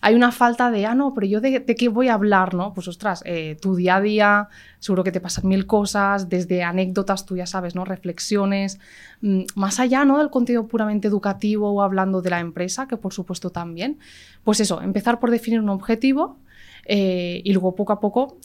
hay 0.00 0.14
una 0.14 0.30
falta 0.30 0.70
de, 0.70 0.86
ah, 0.86 0.94
no, 0.94 1.12
pero 1.12 1.26
yo 1.26 1.40
de, 1.40 1.64
qué 1.64 1.88
voy 1.88 2.06
a 2.06 2.14
hablar, 2.14 2.54
¿no? 2.54 2.74
Pues 2.74 2.88
ostras, 2.88 3.22
tu 3.60 3.76
día 3.76 3.96
a 3.96 4.00
día, 4.00 4.48
seguro 4.80 5.04
que 5.04 5.12
te 5.12 5.20
pasan 5.20 5.46
mil 5.46 5.64
cosas, 5.64 6.28
desde 6.28 6.64
anécdotas, 6.64 7.24
tú 7.24 7.36
ya 7.36 7.46
sabes, 7.46 7.76
¿no? 7.76 7.84
Reflexiones, 7.84 8.80
mm, 9.20 9.42
más 9.54 9.78
allá, 9.78 10.04
¿no? 10.04 10.18
Del 10.18 10.30
contenido 10.30 10.66
puramente 10.66 11.06
educativo 11.06 11.70
o 11.70 11.82
hablando 11.82 12.20
de 12.20 12.30
la 12.30 12.40
empresa, 12.40 12.88
que 12.88 12.96
por 12.96 13.12
supuesto 13.12 13.50
también. 13.50 14.00
Pues 14.42 14.58
eso, 14.58 14.82
empezar 14.82 15.20
por 15.20 15.30
definir 15.30 15.60
un 15.60 15.68
objetivo 15.68 16.36
eh, 16.84 17.40
y 17.44 17.52
luego 17.52 17.74
poco 17.74 17.92
a 17.92 18.00
poco 18.00 18.38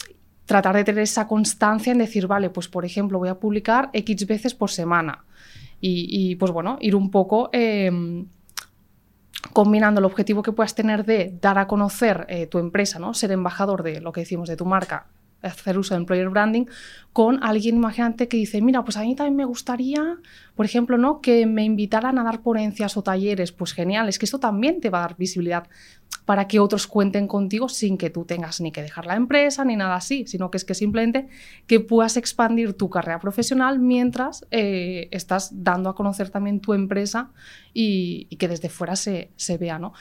tratar 0.45 0.75
de 0.75 0.83
tener 0.83 1.03
esa 1.03 1.27
constancia 1.27 1.91
en 1.91 1.97
decir, 1.99 2.27
vale, 2.27 2.49
pues 2.49 2.67
por 2.67 2.85
ejemplo 2.85 3.19
voy 3.19 3.29
a 3.29 3.35
publicar 3.35 3.89
X 3.93 4.25
veces 4.25 4.53
por 4.53 4.71
semana. 4.71 5.25
Y, 5.79 6.35
pues 6.37 6.51
bueno, 6.51 6.79
ir 6.81 6.95
un 6.95 7.11
poco 7.11 7.51
em, 7.53 8.25
combinando 9.53 9.99
el 9.99 10.05
objetivo 10.05 10.41
que 10.41 10.51
puedas 10.51 10.73
tener 10.73 11.05
de 11.05 11.37
dar 11.39 11.59
a 11.59 11.67
conocer 11.67 12.25
eh, 12.29 12.47
tu 12.47 12.57
empresa, 12.57 12.97
¿no? 12.97 13.13
ser 13.13 13.31
embajador 13.31 13.83
de 13.83 14.01
lo 14.01 14.11
que 14.11 14.21
decimos 14.21 14.49
de 14.49 14.57
tu 14.57 14.65
marca 14.65 15.05
hacer 15.41 15.77
uso 15.77 15.93
de 15.93 15.99
employer 15.99 16.29
branding 16.29 16.65
con 17.13 17.43
alguien, 17.43 17.75
imagínate, 17.75 18.27
que 18.27 18.37
dice, 18.37 18.61
mira, 18.61 18.83
pues 18.83 18.97
a 18.97 19.01
mí 19.01 19.15
también 19.15 19.35
me 19.35 19.45
gustaría, 19.45 20.17
por 20.55 20.65
ejemplo, 20.65 20.97
¿no? 20.97 21.21
que 21.21 21.45
me 21.45 21.63
invitaran 21.63 22.19
a 22.19 22.23
dar 22.23 22.41
ponencias 22.41 22.97
o 22.97 23.03
talleres, 23.03 23.51
pues 23.51 23.73
genial, 23.73 24.09
es 24.09 24.19
que 24.19 24.25
esto 24.25 24.39
también 24.39 24.81
te 24.81 24.89
va 24.89 24.99
a 24.99 25.01
dar 25.01 25.17
visibilidad 25.17 25.67
para 26.27 26.45
que 26.49 26.59
otros 26.59 26.87
cuenten 26.87 27.25
contigo 27.25 27.69
sin 27.69 27.97
que 27.97 28.09
tú 28.09 28.25
tengas 28.25 28.59
ni 28.59 28.73
que 28.73 28.81
dejar 28.81 29.05
la 29.05 29.15
empresa 29.15 29.63
ni 29.63 29.77
nada 29.77 29.95
así, 29.95 30.27
sino 30.27 30.51
que 30.51 30.57
es 30.57 30.65
que 30.65 30.73
simplemente 30.73 31.29
que 31.67 31.79
puedas 31.79 32.17
expandir 32.17 32.73
tu 32.73 32.89
carrera 32.89 33.21
profesional 33.21 33.79
mientras 33.79 34.45
eh, 34.51 35.07
estás 35.11 35.63
dando 35.63 35.89
a 35.89 35.95
conocer 35.95 36.29
también 36.29 36.59
tu 36.59 36.73
empresa 36.73 37.31
y, 37.73 38.25
que 38.37 38.49
desde 38.49 38.67
fuera 38.67 38.97
se, 38.97 39.31
se 39.37 39.57
vea, 39.57 39.79
¿no? 39.79 39.93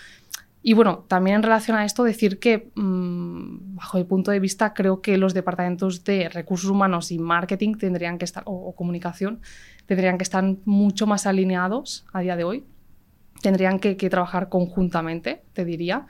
Y 0.65 0.73
bueno, 0.73 1.05
también 1.07 1.37
en 1.37 1.43
relación 1.45 1.77
a 1.77 1.85
esto, 1.85 2.03
decir 2.03 2.41
que, 2.41 2.73
mm, 2.75 3.77
bajo 3.77 3.99
mi 3.99 4.03
punto 4.03 4.33
de 4.33 4.41
vista, 4.41 4.75
creo 4.75 5.01
que 5.01 5.19
los 5.19 5.33
departamentos 5.33 6.03
de 6.03 6.29
recursos 6.29 6.69
humanos 6.69 7.13
y 7.13 7.21
marketing 7.21 7.77
tendrían 7.77 8.19
que 8.19 8.25
estar, 8.25 8.43
o, 8.47 8.75
comunicación, 8.75 9.39
tendrían 9.87 10.19
que 10.19 10.25
estar 10.25 10.43
mucho 10.65 11.07
más 11.07 11.25
alineados 11.25 12.05
a 12.13 12.19
día 12.19 12.35
de 12.35 12.43
hoy. 12.43 12.65
Tendrían 13.43 13.79
que 13.79 13.95
trabajar 14.11 14.49
conjuntamente, 14.49 15.43
te 15.53 15.65
diría, 15.65 16.07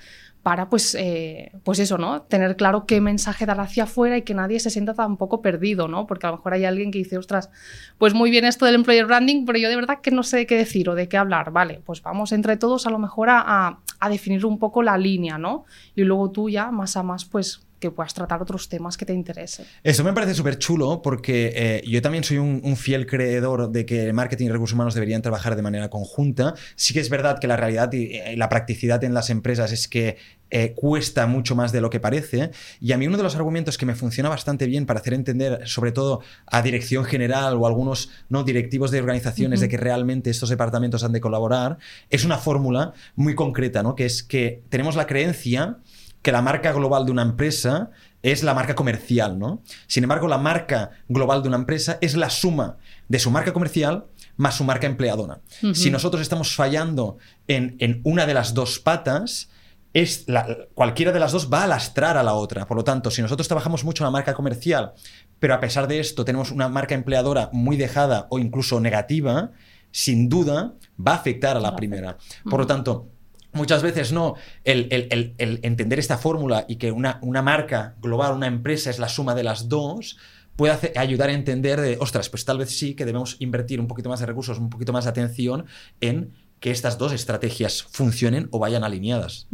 para 0.47 0.69
pues, 0.69 0.95
eh, 0.95 1.51
pues 1.65 1.81
eso, 1.81 1.99
¿no? 1.99 2.23
Tener 2.23 2.55
claro 2.55 2.87
qué 2.87 3.01
mensaje 3.01 3.47
dar 3.47 3.59
hacia 3.59 3.83
afuera 3.83 4.17
y 4.17 4.23
que 4.23 4.33
nadie 4.33 4.61
se 4.61 4.71
sienta 4.71 4.95
tampoco 4.95 5.43
perdido, 5.43 5.89
¿no? 5.89 6.07
Porque 6.07 6.29
a 6.29 6.31
lo 6.31 6.37
mejor 6.37 6.55
hay 6.55 6.65
alguien 6.65 6.93
que 6.93 6.99
dice, 6.99 7.19
ostras, 7.19 7.51
pues 7.99 8.15
muy 8.15 8.31
bien 8.31 8.45
esto 8.45 8.65
del 8.65 8.77
employer 8.77 9.07
branding, 9.07 9.45
pero 9.45 9.59
yo 9.59 9.69
de 9.69 9.75
verdad 9.75 10.01
que 10.01 10.13
no 10.13 10.23
sé 10.23 10.37
de 10.37 10.47
qué 10.47 10.57
decir 10.57 10.89
o 10.89 10.95
de 10.95 11.09
qué 11.09 11.17
hablar. 11.17 11.51
Vale, 11.51 11.83
pues 11.85 12.01
vamos 12.01 12.31
entre 12.31 12.57
todos 12.57 12.87
a 12.87 12.91
lo 12.91 13.01
mejor 13.01 13.29
a, 13.29 13.81
a 13.99 14.09
definir 14.09 14.47
un 14.47 14.61
poco 14.61 14.85
la 14.85 14.97
línea, 14.97 15.37
¿no? 15.37 15.65
Y 15.97 16.05
luego 16.05 16.31
tú 16.31 16.49
ya 16.49 16.71
más 16.71 16.97
a 16.97 17.03
más, 17.03 17.25
pues 17.25 17.66
que 17.79 17.91
puedas 17.91 18.15
tratar 18.15 18.41
otros 18.41 18.69
temas 18.69 18.97
que 18.97 19.05
te 19.05 19.13
interesen. 19.13 19.67
Eso 19.83 20.03
me 20.03 20.13
parece 20.13 20.35
súper 20.35 20.59
chulo 20.59 21.03
porque 21.03 21.53
eh, 21.55 21.83
yo 21.87 22.01
también 22.01 22.25
soy 22.25 22.39
un, 22.39 22.77
fiel 22.77 23.07
creedor 23.07 23.71
de 23.71 23.87
que 23.87 24.13
marketing 24.13 24.47
y 24.47 24.51
recursos 24.51 24.75
humanos 24.75 24.95
deberían 24.95 25.23
trabajar 25.23 25.57
de 25.57 25.63
manera 25.63 25.89
conjunta. 25.91 26.55
Sí 26.75 26.95
que 26.95 27.01
es 27.01 27.11
verdad 27.11 27.39
que 27.39 27.47
la 27.47 27.57
realidad 27.57 27.93
y, 27.93 28.17
eh, 28.17 28.37
la 28.37 28.49
practicidad 28.49 29.03
en 29.05 29.15
las 29.15 29.31
empresas 29.31 29.73
es 29.73 29.89
que 29.89 30.17
eh, 30.51 30.75
cuesta 30.75 31.27
mucho 31.27 31.57
más 31.57 31.73
de 31.73 31.81
lo 31.81 31.91
que 31.91 32.01
parece. 32.01 32.51
Y 32.81 32.93
a 32.93 32.99
mí 32.99 33.07
uno 33.07 33.17
de 33.17 33.23
los 33.23 33.35
argumentos 33.35 33.77
que 33.77 33.87
me 33.87 33.95
funciona 33.95 34.29
bastante 34.29 34.67
bien 34.67 34.87
para 34.87 35.01
hacer 35.01 35.15
entender, 35.15 35.67
sobre 35.67 35.93
todo 35.93 36.21
a 36.47 36.63
dirección 36.63 37.05
general 37.05 37.55
o 37.55 37.67
algunos 37.67 38.11
no 38.29 38.45
directivos 38.45 38.91
de 38.91 39.01
organizaciones, 39.01 39.61
de 39.61 39.69
que 39.69 39.77
realmente 39.77 40.31
estos 40.31 40.49
departamentos 40.49 41.03
han 41.05 41.13
de 41.13 41.21
colaborar, 41.21 41.79
es 42.11 42.25
una 42.25 42.39
fórmula 42.39 42.93
muy 43.17 43.35
concreta, 43.35 43.83
¿no? 43.83 43.95
que 43.97 44.07
es 44.07 44.23
que 44.23 44.63
tenemos 44.69 44.97
la 44.97 45.07
creencia 45.07 45.79
que 46.27 46.33
la 46.33 46.43
marca 46.43 46.73
global 46.73 47.07
de 47.07 47.13
una 47.13 47.23
empresa 47.23 47.93
es 48.21 48.43
la 48.43 48.53
marca 48.53 48.75
comercial, 48.75 49.39
¿no? 49.39 49.63
Sin 49.87 50.03
embargo, 50.03 50.27
la 50.27 50.39
marca 50.39 50.91
global 51.09 51.41
de 51.41 51.47
una 51.47 51.57
empresa 51.57 51.99
es 52.01 52.17
la 52.17 52.31
suma 52.31 52.79
de 53.07 53.21
su 53.21 53.31
marca 53.31 53.53
comercial 53.53 54.07
más 54.37 54.57
su 54.57 54.65
marca 54.65 54.89
empleadora. 54.89 55.39
Si 55.73 55.89
nosotros 55.89 56.21
estamos 56.21 56.57
fallando 56.57 57.19
en, 57.47 57.77
en, 57.79 58.01
una 58.03 58.27
de 58.27 58.35
las 58.35 58.55
dos 58.55 58.81
patas, 58.81 59.51
es 59.93 60.25
la, 60.27 60.67
cualquiera 60.75 61.13
de 61.13 61.21
las 61.21 61.31
dos 61.31 61.49
va 61.49 61.63
a 61.63 61.69
lastrar 61.69 62.17
a 62.17 62.25
la 62.25 62.35
otra. 62.35 62.67
Por 62.67 62.77
lo 62.77 62.83
tanto, 62.83 63.13
si 63.13 63.23
nosotros 63.23 63.47
trabajamos 63.47 63.85
mucho 63.85 64.03
en 64.03 64.07
la 64.07 64.11
marca 64.11 64.35
comercial, 64.35 64.95
pero 65.39 65.55
a 65.55 65.61
pesar 65.61 65.87
de 65.87 66.01
esto 66.01 66.25
tenemos 66.25 66.51
una 66.51 66.69
marca 66.69 66.97
empleadora 66.97 67.51
muy 67.53 67.77
dejada 67.77 68.27
o 68.31 68.41
incluso 68.41 68.81
negativa, 68.81 69.53
sin 69.93 70.29
duda 70.29 70.75
va 70.99 71.13
a 71.13 71.17
afectar 71.19 71.57
a 71.57 71.61
la 71.61 71.77
primera. 71.77 72.19
Por 72.51 72.59
lo 72.59 72.67
tanto, 72.67 73.11
muchas 73.57 73.83
veces 73.83 74.13
no, 74.13 74.35
el, 74.65 75.35
entender 75.39 75.99
esta 75.99 76.19
fórmula 76.19 76.65
y 76.69 76.77
que 76.77 76.93
una, 76.93 77.19
una, 77.23 77.43
marca 77.43 77.97
global, 78.01 78.35
una 78.35 78.47
empresa 78.47 78.91
es 78.91 78.99
la 78.99 79.09
suma 79.09 79.35
de 79.35 79.43
las 79.43 79.69
dos, 79.69 80.19
puede 80.57 80.93
ayudar 80.97 81.29
a 81.29 81.33
entender 81.33 81.81
de, 81.81 81.99
ostras, 82.01 82.29
pues 82.31 82.45
tal 82.45 82.59
vez 82.59 82.71
sí 82.71 82.95
que 82.95 83.05
debemos 83.05 83.37
invertir 83.41 83.81
un 83.81 83.87
poquito 83.87 84.09
más 84.09 84.21
de 84.21 84.27
recursos, 84.27 84.59
un 84.59 84.71
poquito 84.71 84.93
más 84.93 85.05
de 85.05 85.11
atención 85.11 85.67
en 86.01 86.33
que 86.61 86.71
estas 86.71 86.97
dos 86.97 87.13
estrategias 87.13 87.83
funcionen 87.83 88.49
o 88.51 88.59
vayan 88.59 88.83
alineadas. 88.83 89.47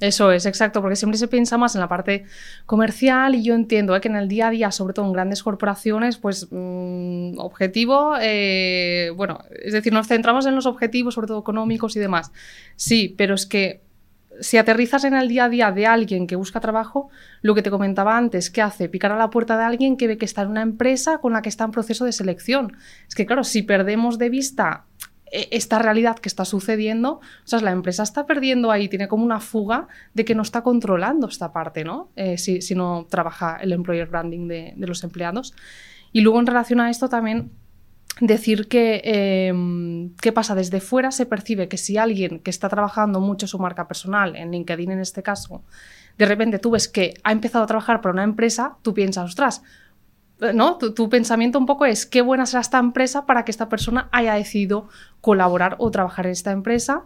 Eso 0.00 0.32
es, 0.32 0.44
exacto, 0.44 0.80
porque 0.80 0.96
siempre 0.96 1.18
se 1.18 1.28
piensa 1.28 1.56
más 1.56 1.74
en 1.74 1.80
la 1.80 1.88
parte 1.88 2.24
comercial 2.66 3.34
y 3.36 3.44
yo 3.44 3.54
entiendo 3.54 3.94
¿eh? 3.94 4.00
que 4.00 4.08
en 4.08 4.16
el 4.16 4.28
día 4.28 4.48
a 4.48 4.50
día, 4.50 4.72
sobre 4.72 4.92
todo 4.92 5.06
en 5.06 5.12
grandes 5.12 5.42
corporaciones, 5.42 6.18
pues 6.18 6.48
mm, 6.50 7.38
objetivo, 7.38 8.14
eh, 8.20 9.12
bueno, 9.14 9.40
es 9.50 9.72
decir, 9.72 9.92
nos 9.92 10.08
centramos 10.08 10.46
en 10.46 10.56
los 10.56 10.66
objetivos, 10.66 11.14
sobre 11.14 11.28
todo 11.28 11.38
económicos 11.38 11.94
y 11.96 12.00
demás. 12.00 12.32
Sí, 12.74 13.14
pero 13.16 13.34
es 13.34 13.46
que 13.46 13.82
si 14.40 14.56
aterrizas 14.56 15.04
en 15.04 15.14
el 15.14 15.28
día 15.28 15.44
a 15.44 15.48
día 15.48 15.72
de 15.72 15.86
alguien 15.86 16.26
que 16.26 16.36
busca 16.36 16.60
trabajo, 16.60 17.08
lo 17.42 17.54
que 17.54 17.62
te 17.62 17.70
comentaba 17.70 18.16
antes, 18.16 18.50
¿qué 18.50 18.62
hace? 18.62 18.88
Picar 18.88 19.12
a 19.12 19.16
la 19.16 19.30
puerta 19.30 19.56
de 19.56 19.64
alguien 19.64 19.96
que 19.96 20.06
ve 20.06 20.18
que 20.18 20.24
está 20.24 20.42
en 20.42 20.48
una 20.48 20.62
empresa 20.62 21.18
con 21.18 21.32
la 21.32 21.42
que 21.42 21.48
está 21.48 21.64
en 21.64 21.70
proceso 21.70 22.04
de 22.04 22.12
selección. 22.12 22.76
Es 23.08 23.14
que, 23.14 23.26
claro, 23.26 23.44
si 23.44 23.62
perdemos 23.62 24.18
de 24.18 24.28
vista 24.28 24.84
esta 25.32 25.78
realidad 25.78 26.18
que 26.18 26.28
está 26.28 26.44
sucediendo, 26.44 27.14
o 27.14 27.46
sea, 27.46 27.60
la 27.60 27.70
empresa 27.70 28.02
está 28.02 28.26
perdiendo 28.26 28.70
ahí, 28.70 28.88
tiene 28.88 29.08
como 29.08 29.24
una 29.24 29.40
fuga 29.40 29.88
de 30.14 30.24
que 30.24 30.34
no 30.34 30.42
está 30.42 30.62
controlando 30.62 31.28
esta 31.28 31.52
parte, 31.52 31.84
¿no? 31.84 32.10
Eh, 32.16 32.38
si, 32.38 32.74
no 32.74 33.06
trabaja 33.08 33.56
el 33.60 33.72
employer 33.72 34.08
branding 34.08 34.48
de, 34.48 34.74
los 34.76 35.04
empleados. 35.04 35.54
Y 36.12 36.20
luego 36.20 36.40
en 36.40 36.46
relación 36.46 36.80
a 36.80 36.90
esto 36.90 37.08
también 37.08 37.50
decir 38.20 38.68
que 38.68 39.00
em, 39.04 40.14
qué 40.16 40.32
pasa 40.32 40.54
desde 40.54 40.80
fuera 40.80 41.10
se 41.10 41.26
percibe 41.26 41.68
que 41.68 41.76
si 41.76 41.98
alguien 41.98 42.40
que 42.40 42.50
está 42.50 42.68
trabajando 42.68 43.20
mucho 43.20 43.46
su 43.46 43.58
marca 43.58 43.86
personal, 43.86 44.34
en 44.36 44.50
LinkedIn 44.50 44.90
en 44.90 45.00
este 45.00 45.22
caso, 45.22 45.62
de 46.16 46.26
repente 46.26 46.58
tú 46.58 46.70
ves 46.70 46.88
que 46.88 47.14
ha 47.22 47.32
empezado 47.32 47.64
a 47.64 47.66
trabajar 47.66 48.00
para 48.00 48.12
una 48.12 48.24
empresa, 48.24 48.76
tú 48.82 48.92
piensas, 48.94 49.24
ostras, 49.24 49.62
¿no? 50.54 50.78
Tu, 50.78 51.08
pensamiento 51.08 51.58
un 51.58 51.66
poco 51.66 51.84
es 51.84 52.06
qué 52.06 52.22
buena 52.22 52.46
será 52.46 52.60
esta 52.60 52.78
empresa 52.78 53.26
para 53.26 53.44
que 53.44 53.50
esta 53.50 53.68
persona 53.68 54.08
haya 54.12 54.34
decidido 54.34 54.88
colaborar 55.20 55.76
o 55.78 55.90
trabajar 55.90 56.26
en 56.26 56.32
esta 56.32 56.52
empresa 56.52 57.04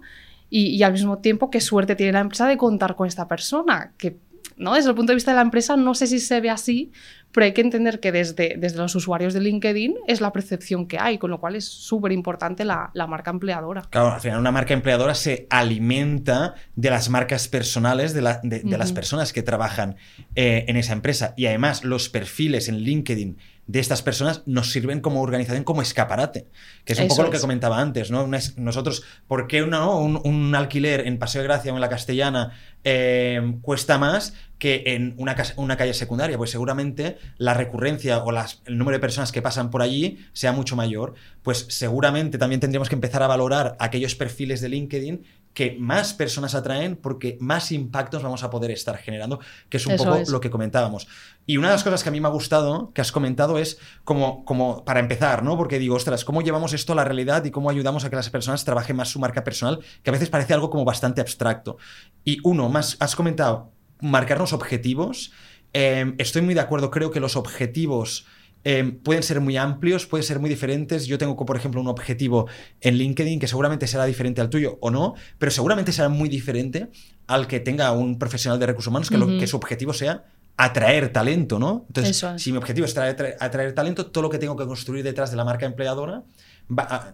y, 0.50 0.82
al 0.82 0.92
mismo 0.92 1.18
tiempo 1.18 1.50
qué 1.50 1.60
suerte 1.60 1.96
tiene 1.96 2.12
la 2.12 2.20
empresa 2.20 2.46
de 2.46 2.58
contar 2.58 2.94
con 2.94 3.08
esta 3.08 3.26
persona, 3.26 3.92
que 3.96 4.18
¿no? 4.58 4.74
desde 4.74 4.90
el 4.90 4.94
punto 4.94 5.12
de 5.12 5.14
vista 5.14 5.30
de 5.30 5.36
la 5.36 5.42
empresa 5.42 5.76
no 5.76 5.94
sé 5.94 6.06
si 6.06 6.18
se 6.18 6.40
ve 6.40 6.50
así, 6.50 6.92
pero 7.32 7.46
hay 7.46 7.52
que 7.52 7.62
entender 7.62 8.00
que 8.00 8.12
desde, 8.12 8.56
desde 8.58 8.78
los 8.78 8.94
usuarios 8.94 9.34
de 9.34 9.40
LinkedIn 9.40 9.94
es 10.06 10.20
la 10.20 10.32
percepción 10.32 10.86
que 10.86 10.98
hay, 10.98 11.18
con 11.18 11.30
lo 11.30 11.40
cual 11.40 11.56
es 11.56 11.64
súper 11.64 12.12
importante 12.12 12.64
la, 12.64 12.90
marca 13.08 13.30
empleadora. 13.30 13.82
Claro, 13.90 14.12
al 14.12 14.20
final 14.20 14.38
una 14.38 14.52
marca 14.52 14.74
empleadora 14.74 15.14
se 15.14 15.46
alimenta 15.50 16.54
de 16.76 16.90
las 16.90 17.08
marcas 17.08 17.48
personales 17.48 18.14
de, 18.14 18.22
las 18.22 18.92
personas 18.92 19.32
que 19.32 19.42
trabajan 19.42 19.96
eh, 20.34 20.64
en 20.68 20.76
esa 20.76 20.92
empresa. 20.92 21.34
Y 21.36 21.46
además 21.46 21.84
los 21.84 22.08
perfiles 22.08 22.68
en 22.68 22.78
LinkedIn 22.78 23.38
de 23.66 23.78
estas 23.78 24.02
personas 24.02 24.42
nos 24.46 24.72
sirven 24.72 25.00
como 25.00 25.22
organización, 25.22 25.62
como 25.62 25.82
escaparate, 25.82 26.46
que 26.84 26.94
es 26.94 26.98
un 26.98 27.08
poco 27.08 27.22
lo 27.22 27.30
que 27.30 27.38
comentaba 27.38 27.80
antes, 27.80 28.10
¿no? 28.10 28.28
Nosotros, 28.56 29.04
¿por 29.28 29.46
qué 29.46 29.62
un, 29.62 30.54
alquiler 30.54 31.06
en 31.06 31.18
Paseo 31.18 31.42
de 31.42 31.48
Gracia 31.48 31.72
o 31.72 31.76
en 31.76 31.80
la 31.80 31.88
Castellana 31.88 32.52
eh, 32.82 33.54
cuesta 33.62 33.98
más 33.98 34.34
que 34.58 34.82
en 34.86 35.14
una, 35.16 35.36
una, 35.56 35.76
calle 35.76 35.94
secundaria? 35.94 36.36
Pues 36.36 36.50
seguramente 36.50 37.18
la 37.38 37.54
recurrencia 37.54 38.18
o 38.18 38.30
el 38.30 38.78
número 38.78 38.96
de 38.96 39.00
personas 39.00 39.30
que 39.30 39.42
pasan 39.42 39.70
por 39.70 39.80
allí 39.80 40.18
sea 40.32 40.52
mucho 40.52 40.74
mayor. 40.74 41.14
Pues 41.42 41.66
seguramente 41.68 42.38
también 42.38 42.60
tendríamos 42.60 42.88
que 42.88 42.96
empezar 42.96 43.22
a 43.22 43.28
valorar 43.28 43.76
aquellos 43.78 44.16
perfiles 44.16 44.60
de 44.60 44.70
LinkedIn 44.70 45.24
que 45.54 45.76
más 45.78 46.14
personas 46.14 46.54
atraen 46.54 46.96
porque 46.96 47.36
más 47.40 47.72
impactos 47.72 48.22
vamos 48.22 48.42
a 48.42 48.50
poder 48.50 48.70
estar 48.70 48.96
generando, 48.96 49.40
que 49.68 49.76
es 49.76 49.86
un 49.86 49.96
poco 49.96 50.20
lo 50.28 50.40
que 50.40 50.50
comentábamos. 50.50 51.08
Y 51.46 51.56
una 51.56 51.68
de 51.68 51.74
las 51.74 51.84
cosas 51.84 52.02
que 52.02 52.08
a 52.08 52.12
mí 52.12 52.20
me 52.20 52.28
ha 52.28 52.30
gustado, 52.30 52.92
que 52.94 53.00
has 53.00 53.12
comentado, 53.12 53.58
es 53.58 53.78
como, 54.04 54.44
como 54.44 54.84
para 54.84 55.00
empezar, 55.00 55.42
¿no? 55.42 55.56
Porque 55.56 55.78
digo, 55.78 55.96
ostras, 55.96 56.24
¿cómo 56.24 56.40
llevamos 56.40 56.72
esto 56.72 56.92
a 56.92 56.96
la 56.96 57.04
realidad 57.04 57.44
y 57.44 57.50
cómo 57.50 57.68
ayudamos 57.68 58.04
a 58.04 58.10
que 58.10 58.16
las 58.16 58.30
personas 58.30 58.64
trabajen 58.64 58.96
más 58.96 59.08
su 59.08 59.18
marca 59.18 59.44
personal? 59.44 59.80
Que 60.02 60.10
a 60.10 60.12
veces 60.12 60.30
parece 60.30 60.54
algo 60.54 60.70
como 60.70 60.84
bastante 60.84 61.20
abstracto. 61.20 61.76
Y 62.24 62.38
uno, 62.44 62.68
más, 62.68 62.96
has 63.00 63.16
comentado, 63.16 63.72
marcarnos 64.00 64.52
objetivos. 64.52 65.32
Em, 65.72 66.14
estoy 66.18 66.42
muy 66.42 66.54
de 66.54 66.60
acuerdo, 66.60 66.90
creo 66.90 67.10
que 67.10 67.20
los 67.20 67.36
objetivos 67.36 68.26
Em, 68.64 68.96
pueden 68.98 69.22
ser 69.22 69.40
muy 69.40 69.56
amplios, 69.56 70.06
pueden 70.06 70.24
ser 70.24 70.38
muy 70.38 70.48
diferentes. 70.48 71.06
Yo 71.06 71.18
tengo, 71.18 71.36
por 71.44 71.56
ejemplo, 71.56 71.80
un 71.80 71.88
objetivo 71.88 72.48
en 72.80 72.96
LinkedIn 72.96 73.40
que 73.40 73.48
seguramente 73.48 73.86
será 73.86 74.04
diferente 74.04 74.40
al 74.40 74.50
tuyo 74.50 74.78
o 74.80 74.90
no, 74.90 75.14
pero 75.38 75.50
seguramente 75.50 75.92
será 75.92 76.08
muy 76.08 76.28
diferente 76.28 76.88
al 77.26 77.46
que 77.46 77.60
tenga 77.60 77.90
un 77.92 78.18
profesional 78.18 78.60
de 78.60 78.66
recursos 78.66 78.90
humanos, 78.90 79.10
que, 79.10 79.18
lo, 79.18 79.26
que 79.26 79.46
su 79.46 79.56
objetivo 79.56 79.92
sea 79.92 80.24
atraer 80.56 81.12
talento, 81.12 81.58
¿no? 81.58 81.84
Entonces, 81.88 82.24
si 82.36 82.52
mi 82.52 82.58
objetivo 82.58 82.84
es 82.84 82.96
atraer, 82.96 83.72
talento, 83.74 84.06
todo 84.06 84.22
lo 84.22 84.30
que 84.30 84.38
tengo 84.38 84.56
que 84.56 84.66
construir 84.66 85.02
detrás 85.02 85.30
de 85.30 85.36
la 85.36 85.44
marca 85.44 85.66
empleadora 85.66 86.22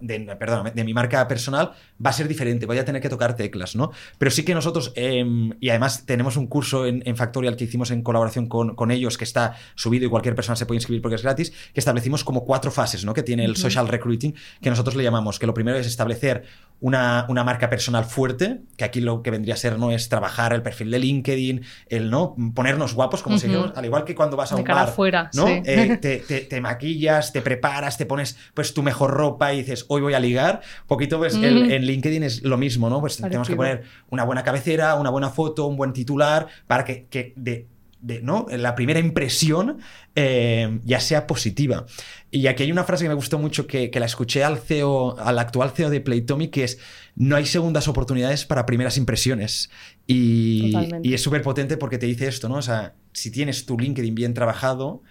de, 0.01 0.37
perdón, 0.37 0.73
de 0.75 0.85
mi 0.85 0.95
marca 0.95 1.27
personal 1.29 1.73
va 2.05 2.11
a 2.11 2.13
ser 2.13 2.29
diferente, 2.29 2.67
voy 2.67 2.79
a 2.79 2.85
tener 2.85 3.03
que 3.03 3.09
tocar 3.09 3.37
teclas, 3.37 3.77
¿no? 3.77 3.91
Pero 4.19 4.31
sí 4.31 4.45
que 4.45 4.55
nosotros, 4.55 4.93
em, 4.95 5.53
y 5.61 5.71
además 5.71 6.07
tenemos 6.07 6.37
un 6.37 6.47
curso 6.47 6.87
en, 6.87 7.03
Factorial 7.17 7.57
que 7.57 7.65
hicimos 7.65 7.91
en 7.91 8.03
colaboración 8.03 8.49
con, 8.49 8.91
ellos, 8.91 9.19
que 9.19 9.25
está 9.25 9.57
subido 9.75 10.07
y 10.07 10.09
cualquier 10.09 10.35
persona 10.35 10.55
se 10.55 10.67
puede 10.67 10.77
inscribir 10.77 11.03
porque 11.03 11.17
es 11.17 11.23
gratis, 11.23 11.53
que 11.73 11.81
establecimos 11.81 12.23
como 12.23 12.45
cuatro 12.45 12.71
fases, 12.71 13.05
¿no? 13.05 13.13
Que 13.13 13.23
tiene 13.23 13.45
el 13.45 13.57
social 13.57 13.89
recruiting, 13.89 14.35
que 14.61 14.71
nosotros 14.71 14.95
le 14.95 15.03
llamamos, 15.03 15.39
que 15.39 15.47
lo 15.47 15.55
primero 15.55 15.79
es 15.79 15.87
establecer 15.87 16.45
una, 16.81 17.27
una, 17.29 17.45
marca 17.45 17.69
personal 17.69 18.05
fuerte, 18.05 18.61
que 18.77 18.85
aquí 18.85 19.01
lo 19.01 19.23
que 19.23 19.31
vendría 19.31 19.55
a 19.55 19.57
ser 19.57 19.79
no 19.79 19.91
es 19.91 20.09
trabajar 20.09 20.53
el 20.53 20.63
perfil 20.63 20.91
de 20.91 20.99
LinkedIn, 20.99 21.65
el 21.89 22.11
no 22.11 22.37
ponernos 22.55 22.95
guapos, 22.95 23.23
como 23.23 23.39
se 23.39 23.49
al 23.49 23.85
igual 23.85 24.05
que 24.05 24.15
cuando 24.15 24.37
vas 24.37 24.53
a 24.53 24.57
un 24.57 24.65
bar, 24.65 24.95
¿no? 25.35 25.49
Eh, 25.49 25.99
te, 26.01 26.19
te, 26.19 26.61
maquillas, 26.61 27.33
te 27.33 27.43
preparas, 27.43 27.99
te 27.99 28.07
pones 28.07 28.37
pues 28.55 28.75
tu 28.75 28.83
mejor 28.83 29.11
ropa 29.11 29.53
y 29.55 29.59
dices, 29.59 29.87
hoy 29.89 30.01
voy 30.01 30.15
a 30.15 30.21
ligar. 30.21 30.61
Poquito 30.87 31.19
pues 31.19 31.35
en 31.35 31.83
LinkedIn 31.83 32.23
es 32.23 32.43
lo 32.43 32.59
mismo, 32.59 32.89
¿no? 32.89 33.01
Pues 33.01 33.17
tenemos 33.17 33.49
que 33.49 33.57
poner 33.57 33.83
una 34.11 34.25
buena 34.25 34.45
cabecera, 34.45 34.95
una 34.95 35.11
buena 35.11 35.31
foto, 35.31 35.67
un 35.67 35.77
buen 35.77 35.93
titular, 35.93 36.47
para 36.67 36.85
que, 36.85 37.07
que 37.07 37.33
de 37.37 37.67
de, 38.01 38.23
¿no? 38.23 38.47
la 38.51 38.75
primera 38.75 39.01
impresión 39.01 39.79
eh, 40.15 40.81
ya 40.85 41.01
sea 41.01 41.27
positiva. 41.27 41.87
Y 42.31 42.47
aquí 42.47 42.63
hay 42.63 42.73
una 42.73 42.85
frase 42.85 43.05
que 43.05 43.09
me 43.09 43.15
gustó 43.15 43.39
mucho 43.39 43.67
que, 43.67 43.91
la 43.95 44.07
escuché 44.07 44.45
al 44.45 44.59
CEO, 44.59 45.19
al 45.19 45.39
actual 45.39 45.71
CEO 45.71 45.91
de 45.91 46.01
Playtomy, 46.01 46.49
que 46.49 46.65
es 46.65 46.79
no 47.15 47.37
hay 47.37 47.47
segundas 47.47 47.89
oportunidades 47.89 48.45
para 48.45 48.67
primeras 48.67 48.97
impresiones. 48.97 49.71
Y, 50.07 50.73
es 51.03 51.23
súper 51.23 51.43
potente 51.43 51.77
porque 51.77 51.99
te 51.99 52.07
dice 52.07 52.29
esto, 52.29 52.49
¿no? 52.49 52.57
O 52.57 52.63
sea, 52.63 52.95
si 53.13 53.31
tienes 53.31 53.67
tu 53.67 53.79
LinkedIn 53.79 54.15
bien 54.15 54.35
trabajado, 54.35 55.03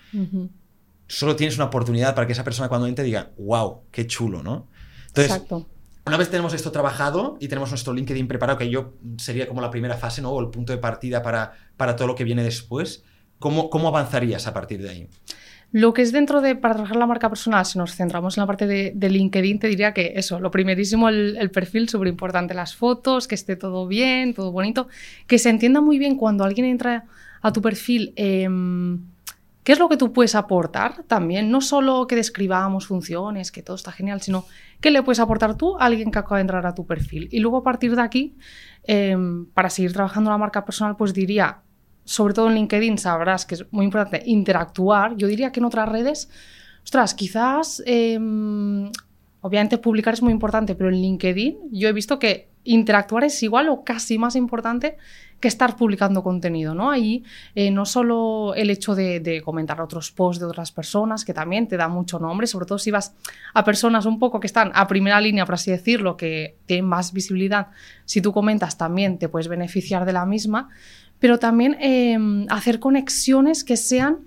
solo 1.08 1.36
tienes 1.36 1.56
una 1.56 1.66
oportunidad 1.66 2.16
para 2.16 2.28
que 2.28 2.34
esa 2.34 2.44
persona 2.44 2.70
cuando 2.70 2.88
entre 2.88 3.06
diga, 3.06 3.32
wow, 3.38 3.84
qué 3.92 4.08
chulo, 4.08 4.44
¿no? 4.44 4.68
Entonces, 5.08 5.32
Exacto. 5.32 5.68
Una 6.08 6.16
vez 6.16 6.30
tenemos 6.30 6.54
esto 6.54 6.72
trabajado 6.72 7.38
y 7.42 7.50
tenemos 7.50 7.70
nuestro 7.70 7.94
LinkedIn 7.94 8.30
preparado, 8.30 8.58
que 8.58 8.70
yo 8.70 8.94
sería 9.18 9.46
como 9.46 9.60
la 9.60 9.70
primera 9.70 9.98
fase, 9.98 10.22
¿no? 10.22 10.32
O 10.32 10.40
el 10.40 10.48
punto 10.48 10.72
de 10.72 10.80
partida 10.80 11.22
para, 11.22 11.52
para 11.76 11.98
todo 11.98 12.08
lo 12.08 12.16
que 12.16 12.24
viene 12.24 12.44
después, 12.44 13.04
¿cómo, 13.40 13.70
¿cómo 13.70 13.90
avanzarías 13.90 14.48
a 14.48 14.54
partir 14.54 14.82
de 14.82 14.90
ahí? 14.90 15.10
Lo 15.74 15.94
que 15.94 16.02
es 16.02 16.14
dentro 16.14 16.40
de, 16.40 16.56
para 16.56 16.76
trabajar 16.76 16.96
la 16.96 17.08
marca 17.08 17.28
personal, 17.28 17.66
si 17.66 17.78
nos 17.78 17.94
centramos 17.94 18.38
en 18.38 18.42
la 18.42 18.48
parte 18.48 18.68
de, 18.68 19.10
LinkedIn, 19.10 19.60
te 19.60 19.68
diría 19.68 19.94
que 19.94 20.14
eso, 20.16 20.40
lo 20.40 20.50
primerísimo, 20.50 21.10
el, 21.10 21.52
perfil, 21.52 21.90
súper 21.90 22.08
importante, 22.08 22.54
las 22.54 22.74
fotos, 22.74 23.28
que 23.28 23.36
esté 23.36 23.58
todo 23.58 23.86
bien, 23.86 24.34
todo 24.34 24.54
bonito, 24.54 24.88
que 25.28 25.38
se 25.38 25.50
entienda 25.50 25.82
muy 25.82 26.00
bien 26.00 26.16
cuando 26.16 26.46
alguien 26.46 26.68
entra 26.68 27.04
a 27.42 27.52
tu 27.52 27.62
perfil. 27.62 28.14
Em, 28.16 29.02
¿Qué 29.68 29.74
es 29.74 29.80
lo 29.80 29.90
que 29.90 29.98
tú 29.98 30.14
puedes 30.14 30.34
aportar 30.34 31.04
también? 31.10 31.52
No 31.52 31.60
solo 31.60 32.08
que 32.08 32.16
describamos 32.16 32.88
funciones, 32.88 33.52
que 33.52 33.62
todo 33.62 33.76
está 33.76 33.92
genial, 33.92 34.22
sino 34.22 34.46
qué 34.80 34.92
le 34.92 35.04
puedes 35.04 35.20
aportar 35.20 35.58
tú 35.58 35.78
a 35.78 35.84
alguien 35.84 36.10
que 36.10 36.20
acaba 36.20 36.38
de 36.38 36.44
entrar 36.44 36.66
a 36.66 36.74
tu 36.74 36.86
perfil. 36.86 37.28
Y 37.34 37.42
luego 37.42 37.58
a 37.58 37.64
partir 37.64 37.94
de 37.94 38.02
aquí, 38.02 38.38
em, 38.84 39.46
para 39.48 39.70
seguir 39.70 39.92
trabajando 39.92 40.30
la 40.30 40.38
marca 40.38 40.64
personal, 40.64 40.96
pues 40.96 41.14
diría, 41.14 41.64
sobre 42.06 42.34
todo 42.34 42.48
en 42.48 42.56
LinkedIn, 42.56 42.98
sabrás 42.98 43.46
que 43.46 43.56
es 43.56 43.66
muy 43.74 43.84
importante 43.84 44.24
interactuar. 44.26 45.18
Yo 45.18 45.28
diría 45.28 45.52
que 45.52 45.60
en 45.60 45.66
otras 45.66 45.90
redes, 45.90 46.30
ostras, 46.86 47.14
quizás, 47.14 47.84
em, 47.86 48.90
obviamente 49.42 49.78
publicar 49.78 50.14
es 50.14 50.22
muy 50.22 50.32
importante, 50.34 50.76
pero 50.76 50.90
en 50.90 50.96
LinkedIn 50.96 51.58
yo 51.72 51.88
he 51.90 51.94
visto 51.94 52.20
que 52.20 52.50
interactuar 52.64 53.24
es 53.24 53.42
igual 53.44 53.70
o 53.70 53.84
casi 53.84 54.18
más 54.18 54.36
importante 54.36 54.98
que 55.40 55.48
estar 55.48 55.76
publicando 55.76 56.24
contenido, 56.24 56.74
¿no? 56.74 56.90
Ahí 56.90 57.24
eh, 57.56 57.70
no 57.72 57.86
solo 57.86 58.56
el 58.56 58.70
hecho 58.70 58.96
de, 58.96 59.42
comentar 59.46 59.80
otros 59.80 60.12
posts 60.12 60.40
de 60.40 60.48
otras 60.48 60.72
personas, 60.72 61.24
que 61.24 61.34
también 61.34 61.68
te 61.68 61.78
da 61.78 61.88
mucho 61.88 62.20
nombre, 62.20 62.48
sobre 62.48 62.66
todo 62.66 62.80
si 62.80 62.92
vas 62.92 63.16
a 63.54 63.64
personas 63.64 64.06
un 64.06 64.20
poco 64.20 64.40
que 64.40 64.48
están 64.48 64.72
a 64.74 64.88
primera 64.88 65.22
línea, 65.22 65.46
por 65.46 65.56
así 65.56 65.72
decirlo, 65.72 66.18
que 66.18 66.58
tienen 66.66 66.86
más 66.86 67.14
visibilidad, 67.14 67.68
si 68.06 68.22
tú 68.22 68.34
comentas 68.34 68.78
también 68.78 69.20
te 69.20 69.30
puedes 69.30 69.48
beneficiar 69.48 70.06
de 70.06 70.14
la 70.14 70.26
misma, 70.26 70.70
pero 71.20 71.40
también 71.40 71.78
em, 71.80 72.48
hacer 72.50 72.80
conexiones 72.80 73.64
que 73.64 73.78
sean, 73.78 74.26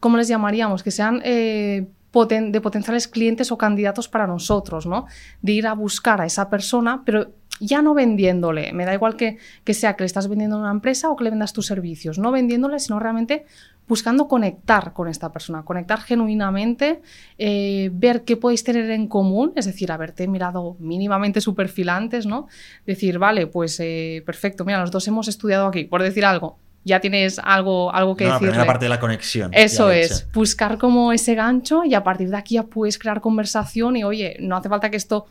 ¿cómo 0.00 0.16
les 0.16 0.28
llamaríamos? 0.28 0.82
Que 0.82 0.90
sean... 0.90 1.20
Eh, 1.24 1.86
de 2.12 2.60
potenciales 2.60 3.06
clientes 3.06 3.52
o 3.52 3.58
candidatos 3.58 4.08
para 4.08 4.26
nosotros, 4.26 4.86
¿no? 4.86 5.06
De 5.42 5.52
ir 5.52 5.66
a 5.66 5.74
buscar 5.74 6.20
a 6.20 6.26
esa 6.26 6.50
persona, 6.50 7.02
pero 7.04 7.32
ya 7.60 7.82
no 7.82 7.94
vendiéndole, 7.94 8.72
me 8.72 8.86
da 8.86 8.94
igual 8.94 9.16
que, 9.16 9.38
sea 9.74 9.94
que 9.94 10.02
le 10.02 10.06
estás 10.06 10.28
vendiendo 10.28 10.56
a 10.56 10.60
una 10.60 10.70
empresa 10.70 11.10
o 11.10 11.16
que 11.16 11.24
le 11.24 11.30
vendas 11.30 11.52
tus 11.52 11.66
servicios, 11.66 12.18
no 12.18 12.32
vendiéndole, 12.32 12.80
sino 12.80 12.98
realmente 12.98 13.44
buscando 13.86 14.28
conectar 14.28 14.92
con 14.92 15.08
esta 15.08 15.30
persona, 15.30 15.62
conectar 15.64 16.00
genuinamente, 16.00 17.02
eh, 17.38 17.90
ver 17.92 18.24
qué 18.24 18.36
podéis 18.36 18.64
tener 18.64 18.90
en 18.90 19.08
común, 19.08 19.52
es 19.56 19.66
decir, 19.66 19.92
haberte 19.92 20.26
mirado 20.26 20.76
mínimamente 20.78 21.40
su 21.40 21.54
perfil 21.54 21.90
antes, 21.90 22.26
¿no? 22.26 22.48
Decir, 22.86 23.18
vale, 23.18 23.46
pues 23.46 23.78
eh, 23.80 24.22
perfecto, 24.24 24.64
mira, 24.64 24.80
los 24.80 24.90
dos 24.90 25.06
hemos 25.06 25.28
estudiado 25.28 25.66
aquí, 25.66 25.84
por 25.84 26.02
decir 26.02 26.24
algo, 26.24 26.58
ya 26.84 27.00
tienes 27.00 27.38
algo, 27.38 27.92
algo 27.92 28.16
que 28.16 28.24
decir. 28.24 28.56
La 28.56 28.66
parte 28.66 28.86
de 28.86 28.88
la 28.88 29.00
conexión. 29.00 29.50
Eso 29.52 29.90
es, 29.90 30.26
buscar 30.32 30.78
como 30.78 31.12
ese 31.12 31.34
gancho 31.34 31.84
y 31.84 31.94
a 31.94 32.02
partir 32.02 32.30
de 32.30 32.36
aquí 32.36 32.54
ya 32.54 32.64
puedes 32.64 32.98
crear 32.98 33.20
conversación 33.20 33.96
y 33.96 34.04
oye, 34.04 34.36
no 34.40 34.56
hace 34.56 34.68
falta 34.68 34.90
que 34.90 34.96
esto 34.96 35.26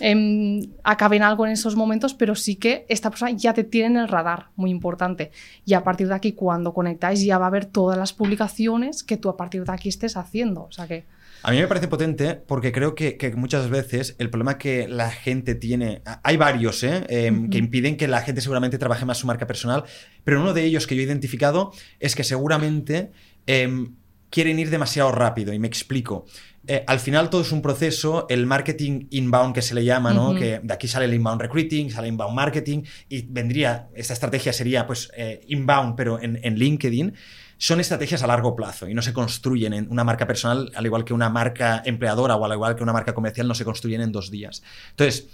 eh, 0.00 0.68
acabe 0.82 1.16
en 1.16 1.22
algo 1.22 1.46
en 1.46 1.52
esos 1.52 1.76
momentos, 1.76 2.14
pero 2.14 2.34
sí 2.34 2.56
que 2.56 2.86
esta 2.88 3.10
persona 3.10 3.32
ya 3.32 3.52
te 3.52 3.64
tiene 3.64 3.86
en 3.86 3.96
el 4.02 4.08
radar, 4.08 4.46
muy 4.56 4.70
importante. 4.70 5.30
Y 5.64 5.74
a 5.74 5.84
partir 5.84 6.08
de 6.08 6.14
aquí, 6.14 6.32
cuando 6.32 6.72
conectáis, 6.72 7.22
ya 7.22 7.38
va 7.38 7.46
a 7.46 7.50
ver 7.50 7.66
todas 7.66 7.98
las 7.98 8.12
publicaciones 8.12 9.02
que 9.02 9.16
tú 9.16 9.28
a 9.28 9.36
partir 9.36 9.64
de 9.64 9.72
aquí 9.72 9.88
estés 9.88 10.16
haciendo. 10.16 10.64
O 10.64 10.72
sea 10.72 10.86
que... 10.86 11.04
A 11.42 11.50
mí 11.52 11.58
me 11.58 11.66
parece 11.66 11.88
potente 11.88 12.34
porque 12.34 12.72
creo 12.72 12.94
que, 12.94 13.32
muchas 13.36 13.70
veces 13.70 14.14
el 14.18 14.30
problema 14.30 14.58
que 14.58 14.88
la 14.88 15.10
gente 15.10 15.54
tiene, 15.54 16.02
hay 16.22 16.36
varios 16.36 16.82
¿eh? 16.82 17.04
Em, 17.08 17.48
que 17.48 17.58
impiden 17.58 17.96
que 17.96 18.08
la 18.08 18.20
gente 18.20 18.40
seguramente 18.40 18.78
trabaje 18.78 19.04
más 19.04 19.18
su 19.18 19.26
marca 19.26 19.46
personal, 19.46 19.84
pero 20.24 20.40
uno 20.40 20.52
de 20.52 20.64
ellos 20.64 20.86
que 20.86 20.94
yo 20.94 21.02
he 21.02 21.04
identificado 21.04 21.72
es 21.98 22.14
que 22.14 22.24
seguramente 22.24 23.12
em, 23.46 23.94
quieren 24.28 24.58
ir 24.58 24.70
demasiado 24.70 25.12
rápido 25.12 25.52
y 25.52 25.58
me 25.58 25.66
explico. 25.66 26.26
Eh, 26.66 26.84
al 26.86 27.00
final 27.00 27.30
todo 27.30 27.40
es 27.40 27.52
un 27.52 27.62
proceso, 27.62 28.26
el 28.28 28.44
marketing 28.46 29.06
inbound 29.10 29.54
que 29.54 29.62
se 29.62 29.74
le 29.74 29.84
llama, 29.84 30.12
¿no? 30.12 30.34
Que 30.34 30.60
de 30.62 30.74
aquí 30.74 30.88
sale 30.88 31.06
el 31.06 31.14
inbound 31.14 31.40
recruiting, 31.40 31.90
sale 31.90 32.08
inbound 32.08 32.34
marketing 32.34 32.82
y 33.08 33.22
vendría, 33.22 33.88
esta 33.94 34.12
estrategia 34.12 34.52
sería 34.52 34.86
pues 34.86 35.10
eh, 35.16 35.40
inbound 35.48 35.96
pero 35.96 36.20
en, 36.20 36.38
en 36.42 36.56
LinkedIn 36.56 37.14
son 37.60 37.78
estrategias 37.78 38.22
a 38.22 38.26
largo 38.26 38.56
plazo 38.56 38.88
y 38.88 38.94
no 38.94 39.02
se 39.02 39.12
construyen 39.12 39.74
en 39.74 39.86
una 39.90 40.02
marca 40.02 40.26
personal, 40.26 40.72
al 40.74 40.86
igual 40.86 41.04
que 41.04 41.12
una 41.12 41.28
marca 41.28 41.82
empleadora 41.84 42.34
o 42.34 42.44
al 42.46 42.54
igual 42.54 42.74
que 42.74 42.82
una 42.82 42.94
marca 42.94 43.12
comercial, 43.12 43.46
no 43.46 43.54
se 43.54 43.66
construyen 43.66 44.00
en 44.00 44.12
dos 44.12 44.30
días. 44.30 44.62
Entonces, 44.92 45.28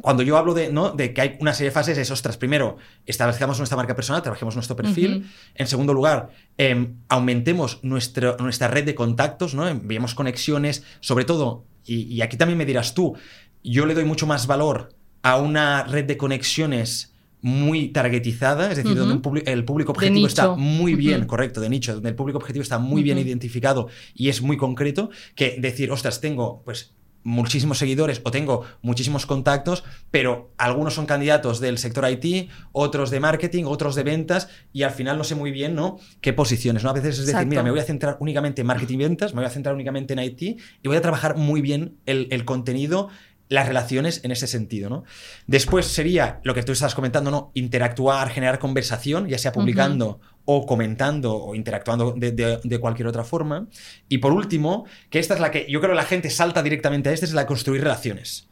cuando 0.00 0.24
yo 0.24 0.36
hablo 0.36 0.54
de, 0.54 0.72
¿no? 0.72 0.90
de 0.90 1.14
que 1.14 1.20
hay 1.20 1.36
una 1.38 1.54
serie 1.54 1.70
de 1.70 1.74
fases, 1.74 1.96
es, 1.98 2.10
ostras, 2.10 2.36
primero, 2.36 2.78
establezcamos 3.06 3.58
nuestra 3.58 3.76
marca 3.76 3.94
personal, 3.94 4.22
trabajemos 4.22 4.56
nuestro 4.56 4.74
perfil. 4.74 5.30
En 5.54 5.68
segundo 5.68 5.94
lugar, 5.94 6.30
em, 6.58 6.96
aumentemos 7.08 7.78
nuestra 7.84 8.66
red 8.66 8.84
de 8.84 8.96
contactos, 8.96 9.54
¿no? 9.54 9.68
enviemos 9.68 10.16
conexiones, 10.16 10.82
sobre 10.98 11.24
todo, 11.24 11.64
y, 11.84 12.12
y, 12.12 12.22
aquí 12.22 12.36
también 12.36 12.58
me 12.58 12.66
dirás 12.66 12.92
tú, 12.92 13.16
yo 13.62 13.86
le 13.86 13.94
doy 13.94 14.04
mucho 14.04 14.26
más 14.26 14.48
valor 14.48 14.96
a 15.22 15.36
una 15.36 15.84
red 15.84 16.06
de 16.06 16.16
conexiones 16.16 17.11
muy 17.42 17.88
targetizada, 17.88 18.70
es 18.70 18.76
decir, 18.76 18.96
donde 18.96 19.14
el 19.46 19.64
público 19.64 19.92
objetivo 19.92 20.26
está 20.26 20.54
muy 20.54 20.94
bien, 20.94 21.26
correcto, 21.26 21.60
de 21.60 21.68
nicho, 21.68 21.94
donde 21.94 22.08
el 22.08 22.14
público 22.14 22.38
objetivo 22.38 22.62
está 22.62 22.78
muy 22.78 23.02
bien 23.02 23.18
identificado 23.18 23.88
y 24.14 24.28
es 24.28 24.40
muy 24.42 24.56
concreto, 24.56 25.10
que 25.34 25.56
decir, 25.60 25.90
ostras, 25.90 26.20
tengo 26.20 26.62
pues 26.64 26.94
muchísimos 27.24 27.78
seguidores 27.78 28.20
o 28.24 28.30
tengo 28.30 28.64
muchísimos 28.80 29.26
contactos, 29.26 29.84
pero 30.10 30.52
algunos 30.56 30.94
son 30.94 31.06
candidatos 31.06 31.60
del 31.60 31.78
sector 31.78 32.08
IT, 32.08 32.50
otros 32.72 33.10
de 33.10 33.20
marketing, 33.20 33.64
otros 33.66 33.94
de 33.94 34.02
ventas, 34.02 34.48
y 34.72 34.82
al 34.82 34.90
final 34.90 35.18
no 35.18 35.24
sé 35.24 35.34
muy 35.34 35.50
bien, 35.50 35.74
¿no? 35.74 35.98
¿Qué 36.20 36.32
posiciones? 36.32 36.84
¿no? 36.84 36.90
A 36.90 36.94
veces 36.94 37.18
es 37.18 37.26
decir, 37.26 37.46
mira, 37.46 37.62
me 37.62 37.70
voy 37.70 37.80
a 37.80 37.84
centrar 37.84 38.16
únicamente 38.20 38.62
en 38.62 38.66
marketing 38.66 38.94
y 38.94 39.02
ventas, 39.02 39.34
me 39.34 39.40
voy 39.40 39.46
a 39.46 39.50
centrar 39.50 39.74
únicamente 39.74 40.14
en 40.14 40.20
IT 40.20 40.42
y 40.42 40.58
voy 40.84 40.96
a 40.96 41.00
trabajar 41.02 41.36
muy 41.36 41.60
bien 41.60 41.98
el, 42.06 42.28
el 42.30 42.44
contenido 42.44 43.08
las 43.52 43.68
relaciones 43.68 44.20
en 44.24 44.30
ese 44.30 44.46
sentido, 44.46 44.88
¿no? 44.88 45.04
Después 45.46 45.86
sería 45.86 46.40
lo 46.42 46.54
que 46.54 46.62
tú 46.62 46.72
estás 46.72 46.94
comentando, 46.94 47.30
¿no? 47.30 47.50
Interactuar, 47.54 48.30
generar 48.30 48.58
conversación, 48.58 49.28
ya 49.28 49.38
sea 49.38 49.52
publicando 49.52 50.20
o 50.46 50.64
comentando 50.66 51.36
o 51.36 51.54
interactuando 51.54 52.14
de, 52.16 52.78
cualquier 52.80 53.08
otra 53.08 53.24
forma. 53.24 53.68
Y 54.08 54.18
por 54.18 54.32
último, 54.32 54.86
que 55.10 55.18
esta 55.18 55.34
es 55.34 55.40
la 55.40 55.50
que 55.50 55.66
yo 55.68 55.80
creo 55.80 55.92
que 55.92 55.96
la 55.96 56.04
gente 56.04 56.30
salta 56.30 56.62
directamente 56.62 57.10
a 57.10 57.12
esta, 57.12 57.26
es 57.26 57.34
la 57.34 57.42
de 57.42 57.46
construir 57.46 57.82
relaciones. 57.82 58.48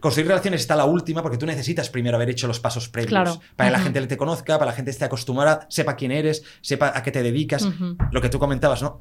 Construir 0.00 0.28
relaciones 0.28 0.60
está 0.60 0.76
la 0.76 0.84
última 0.84 1.22
porque 1.22 1.38
tú 1.38 1.46
necesitas 1.46 1.88
primero 1.90 2.16
haber 2.16 2.30
hecho 2.30 2.46
los 2.46 2.60
pasos 2.60 2.88
previos. 2.88 3.40
Para 3.56 3.70
que 3.70 3.76
la 3.76 3.82
gente 3.82 4.06
te 4.06 4.16
conozca, 4.16 4.58
para 4.58 4.70
que 4.70 4.72
la 4.72 4.76
gente 4.76 4.90
esté 4.92 5.04
acostumbrada, 5.04 5.66
sepa 5.68 5.96
quién 5.96 6.12
eres, 6.12 6.44
sepa 6.60 6.92
a 6.94 7.02
qué 7.02 7.10
te 7.10 7.24
dedicas. 7.24 7.68
Lo 8.12 8.20
que 8.20 8.28
tú 8.28 8.38
comentabas, 8.38 8.82
¿no? 8.82 9.00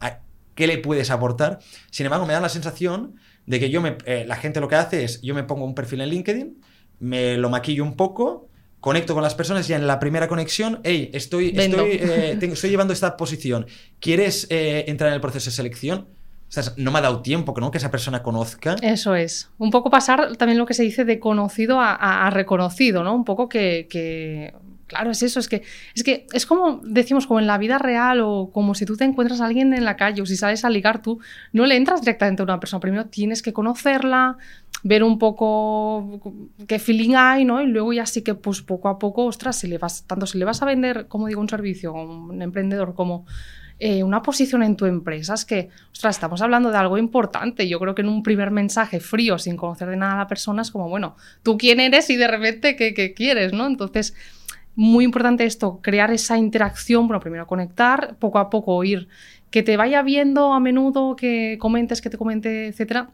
¿Qué 0.58 0.66
le 0.66 0.80
puedes 0.80 1.12
aportar? 1.12 1.60
Sin 1.92 2.08
embargo, 2.08 2.26
me 2.26 2.34
da 2.34 2.42
la 2.42 2.50
sensación 2.50 3.16
de 3.46 3.60
que 3.60 3.70
yo 3.70 3.80
me, 3.80 3.96
eh, 4.06 4.26
la 4.28 4.36
gente 4.38 4.60
lo 4.60 4.68
que 4.68 4.74
hace 4.74 5.04
es, 5.04 5.22
yo 5.22 5.36
me 5.36 5.44
pongo 5.44 5.64
un 5.64 5.76
perfil 5.76 6.02
en 6.02 6.10
LinkedIn, 6.10 6.58
me 7.00 7.38
lo 7.38 7.52
maquillo 7.52 7.84
un 7.84 7.96
poco, 7.96 8.50
conecto 8.80 9.14
con 9.14 9.22
las 9.22 9.36
personas 9.36 9.70
y 9.70 9.74
en 9.74 9.86
la 9.86 10.00
primera 10.00 10.28
conexión, 10.28 10.82
hey, 10.84 11.12
estoy, 11.14 11.54
estoy, 11.56 11.92
eh, 12.02 12.40
estoy, 12.42 12.70
llevando 12.72 12.92
esta 12.92 13.18
posición, 13.18 13.68
¿quieres 14.00 14.48
eh, 14.50 14.86
entrar 14.88 15.10
en 15.10 15.14
el 15.14 15.22
proceso 15.22 15.52
de 15.52 15.56
selección? 15.56 16.08
O 16.50 16.52
sea, 16.52 16.64
no 16.76 16.92
me 16.92 16.98
ha 16.98 17.02
dado 17.04 17.22
tiempo 17.22 17.54
¿no? 17.60 17.70
que 17.70 17.78
esa 17.78 17.92
persona 17.92 18.24
conozca. 18.24 18.78
Eso 18.82 19.14
es. 19.14 19.52
Un 19.60 19.70
poco 19.70 19.92
pasar 19.92 20.38
también 20.38 20.58
lo 20.58 20.66
que 20.66 20.74
se 20.74 20.82
dice 20.82 21.06
de 21.06 21.20
conocido 21.20 21.78
a, 21.80 22.30
reconocido, 22.32 23.04
¿no? 23.04 23.14
Un 23.14 23.26
poco 23.26 23.48
que, 23.48 23.88
que 23.90 24.56
Claro, 24.88 25.12
es 25.12 25.22
eso, 25.22 25.40
es 25.40 25.50
que, 25.50 25.64
es 25.96 26.04
que 26.04 26.28
es 26.32 26.46
como 26.46 26.80
decimos, 26.82 27.28
como 27.28 27.42
en 27.42 27.48
la 27.48 27.58
vida 27.58 27.78
real 27.78 28.22
o 28.22 28.52
como 28.54 28.74
si 28.74 28.86
tú 28.86 28.96
te 28.96 29.04
encuentras 29.04 29.42
a 29.42 29.46
alguien 29.46 29.74
en 29.74 29.84
la 29.84 29.98
calle 29.98 30.22
o 30.22 30.26
si 30.26 30.38
sales 30.38 30.64
a 30.64 30.70
ligar 30.70 31.02
tú, 31.02 31.20
no 31.52 31.66
le 31.66 31.76
entras 31.76 32.02
directamente 32.02 32.42
a 32.42 32.46
una 32.46 32.60
persona, 32.60 32.80
primero 32.80 33.06
tienes 33.08 33.42
que 33.42 33.52
conocerla, 33.52 34.38
ver 34.84 35.04
un 35.04 35.20
poco 35.20 36.22
qué 36.68 36.80
feeling 36.80 37.16
hay, 37.16 37.44
¿no? 37.44 37.62
Y 37.62 37.68
luego 37.68 37.92
ya 37.92 38.06
sí 38.06 38.22
que 38.22 38.34
pues 38.34 38.62
poco 38.62 38.88
a 38.88 38.98
poco, 38.98 39.26
ostras, 39.26 39.60
si 39.60 39.68
le 39.68 39.78
vas, 39.78 40.06
tanto 40.08 40.26
si 40.26 40.38
le 40.38 40.46
vas 40.46 40.62
a 40.62 40.66
vender, 40.66 41.08
como 41.08 41.28
digo, 41.28 41.42
un 41.42 41.50
servicio, 41.50 41.94
un 41.94 42.42
emprendedor 42.42 42.96
como 42.96 43.26
eh, 43.80 44.04
una 44.04 44.24
posición 44.24 44.64
en 44.64 44.76
tu 44.76 44.86
empresa, 44.86 45.36
es 45.36 45.46
que, 45.46 45.70
ostras, 45.92 46.16
estamos 46.16 46.42
hablando 46.42 46.72
de 46.72 46.78
algo 46.78 46.98
importante. 46.98 47.68
Yo 47.68 47.80
creo 47.80 47.94
que 47.94 48.02
en 48.02 48.10
un 48.10 48.24
primer 48.24 48.50
mensaje 48.50 49.00
frío, 49.00 49.38
sin 49.38 49.56
conocer 49.56 49.90
de 49.90 49.98
nada 49.98 50.14
a 50.14 50.18
la 50.18 50.28
persona, 50.28 50.64
es 50.64 50.72
como, 50.72 50.90
bueno, 50.90 51.16
tú 51.44 51.58
quién 51.60 51.80
eres 51.80 52.10
y 52.10 52.16
de 52.16 52.28
repente 52.28 52.76
qué, 52.76 52.96
qué 52.96 53.14
quieres, 53.14 53.54
¿no? 53.54 53.68
Entonces 53.68 54.16
muy 54.78 55.06
importante 55.06 55.44
esto, 55.44 55.80
crear 55.82 56.12
esa 56.12 56.38
interacción, 56.38 57.08
bueno, 57.08 57.20
primero 57.20 57.48
conectar, 57.48 58.16
poco 58.20 58.38
a 58.38 58.52
poco 58.52 58.84
ir, 58.84 59.08
que 59.50 59.64
te 59.64 59.76
vaya 59.76 60.04
viendo 60.04 60.54
a 60.54 60.60
menudo, 60.60 61.16
que 61.16 61.58
comentes, 61.60 62.00
que 62.00 62.12
te 62.12 62.18
comente, 62.18 62.68
etcétera. 62.68 63.10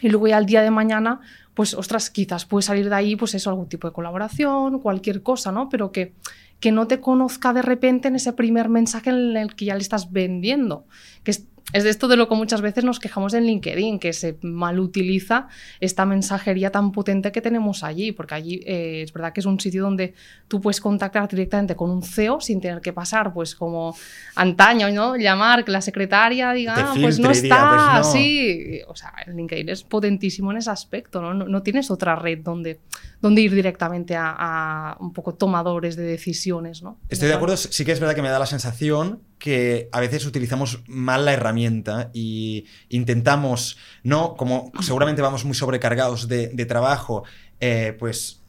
Y 0.00 0.10
luego 0.10 0.28
ya 0.28 0.36
al 0.36 0.46
día 0.46 0.62
de 0.62 0.70
mañana, 0.70 1.20
pues 1.54 1.74
ostras, 1.74 2.08
quizás 2.08 2.44
puede 2.44 2.62
salir 2.62 2.88
de 2.88 2.94
ahí, 2.94 3.16
pues 3.16 3.34
eso, 3.34 3.50
algún 3.50 3.68
tipo 3.68 3.88
de 3.88 3.92
colaboración, 3.92 4.78
cualquier 4.78 5.24
cosa, 5.24 5.50
¿no? 5.50 5.68
Pero 5.68 5.90
que, 5.90 6.14
que 6.60 6.70
no 6.70 6.86
te 6.86 7.00
conozca 7.00 7.52
de 7.52 7.62
repente 7.62 8.06
en 8.06 8.14
ese 8.14 8.32
primer 8.32 8.68
mensaje 8.68 9.10
en 9.10 9.36
el 9.36 9.56
que 9.56 9.64
ya 9.64 9.74
le 9.74 9.80
estás 9.80 10.12
vendiendo. 10.12 10.86
Que 11.24 11.32
de 11.72 11.88
esto 11.88 12.06
de 12.06 12.16
lo 12.16 12.28
que 12.28 12.34
muchas 12.34 12.60
veces 12.60 12.84
nos 12.84 13.00
quejamos 13.00 13.32
en 13.34 13.44
LinkedIn, 13.44 13.98
que 13.98 14.12
se 14.12 14.36
mal 14.42 14.78
utiliza 14.78 15.48
esta 15.80 16.04
mensajería 16.04 16.70
tan 16.70 16.92
potente 16.92 17.32
que 17.32 17.40
tenemos 17.40 17.82
allí, 17.82 18.12
porque 18.12 18.34
allí 18.34 18.60
eh, 18.66 19.02
es 19.02 19.12
verdad 19.12 19.32
que 19.32 19.40
es 19.40 19.46
un 19.46 19.58
sitio 19.58 19.82
donde 19.82 20.14
tú 20.48 20.60
puedes 20.60 20.80
contactar 20.80 21.28
directamente 21.28 21.74
con 21.74 21.90
un 21.90 22.02
CEO 22.02 22.40
sin 22.40 22.60
tener 22.60 22.80
que 22.82 22.92
pasar, 22.92 23.32
pues 23.32 23.54
como 23.54 23.96
antaño, 24.34 24.90
¿no? 24.90 25.16
Llamar 25.16 25.64
que 25.64 25.70
la 25.70 25.80
secretaria 25.80 26.52
diga, 26.52 26.74
ah, 26.76 26.94
pues 27.00 27.18
no 27.18 27.30
está, 27.30 27.70
pues 27.70 28.06
así. 28.06 28.80
O 28.88 28.94
sea, 28.94 29.14
el 29.26 29.36
LinkedIn 29.36 29.70
es 29.70 29.82
potentísimo 29.82 30.50
en 30.50 30.58
ese 30.58 30.70
aspecto, 30.70 31.22
¿no? 31.22 31.32
No, 31.32 31.62
tienes 31.62 31.90
otra 31.90 32.16
red 32.16 32.40
donde, 32.40 32.80
donde 33.20 33.40
ir 33.40 33.54
directamente 33.54 34.14
a, 34.14 34.34
a, 34.36 34.96
un 35.00 35.12
poco 35.12 35.34
tomadores 35.34 35.96
de 35.96 36.02
decisiones, 36.02 36.82
¿no? 36.82 36.98
Estoy 37.08 37.28
de 37.28 37.34
acuerdo, 37.34 37.56
sí 37.56 37.84
que 37.84 37.92
es 37.92 38.00
verdad 38.00 38.14
que 38.14 38.22
me 38.22 38.28
da 38.28 38.38
la 38.38 38.46
sensación 38.46 39.20
que 39.42 39.88
a 39.90 39.98
veces 39.98 40.24
utilizamos 40.24 40.84
mal 40.86 41.24
la 41.24 41.32
herramienta 41.32 42.10
y 42.14 42.66
intentamos, 42.90 43.76
no, 44.04 44.36
como 44.36 44.70
seguramente 44.82 45.20
vamos 45.20 45.44
muy 45.44 45.56
sobrecargados 45.56 46.28
de, 46.28 46.64
trabajo, 46.66 47.24
eh, 47.58 47.96
pues 47.98 48.41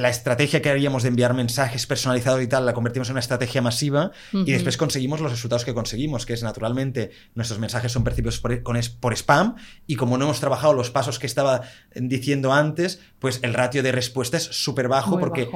la 0.00 0.08
estrategia 0.08 0.62
que 0.62 0.70
haríamos 0.70 1.02
de 1.02 1.08
enviar 1.08 1.34
mensajes 1.34 1.86
personalizados 1.86 2.42
y 2.42 2.46
tal, 2.46 2.66
la 2.66 2.72
convertimos 2.72 3.08
en 3.08 3.12
una 3.12 3.20
estrategia 3.20 3.62
masiva 3.62 4.10
y 4.32 4.50
después 4.52 4.76
conseguimos 4.76 5.20
los 5.20 5.30
resultados 5.30 5.64
que 5.64 5.74
conseguimos, 5.74 6.26
que 6.26 6.32
es 6.32 6.42
naturalmente 6.42 7.10
nuestros 7.34 7.58
mensajes 7.58 7.92
son 7.92 8.04
percibidos 8.04 8.38
por, 8.38 8.62
con 8.62 8.78
por 9.00 9.12
spam 9.14 9.56
y 9.86 9.96
como 9.96 10.18
no 10.18 10.24
hemos 10.24 10.40
trabajado 10.40 10.72
los 10.72 10.90
pasos 10.90 11.18
que 11.18 11.26
estaba 11.26 11.62
diciendo 11.94 12.52
antes, 12.52 13.00
pues 13.18 13.40
el 13.42 13.54
ratio 13.54 13.82
de 13.82 13.92
respuesta 13.92 14.36
es 14.36 14.44
súper 14.44 14.88
bajo. 14.88 15.18
porque, 15.18 15.48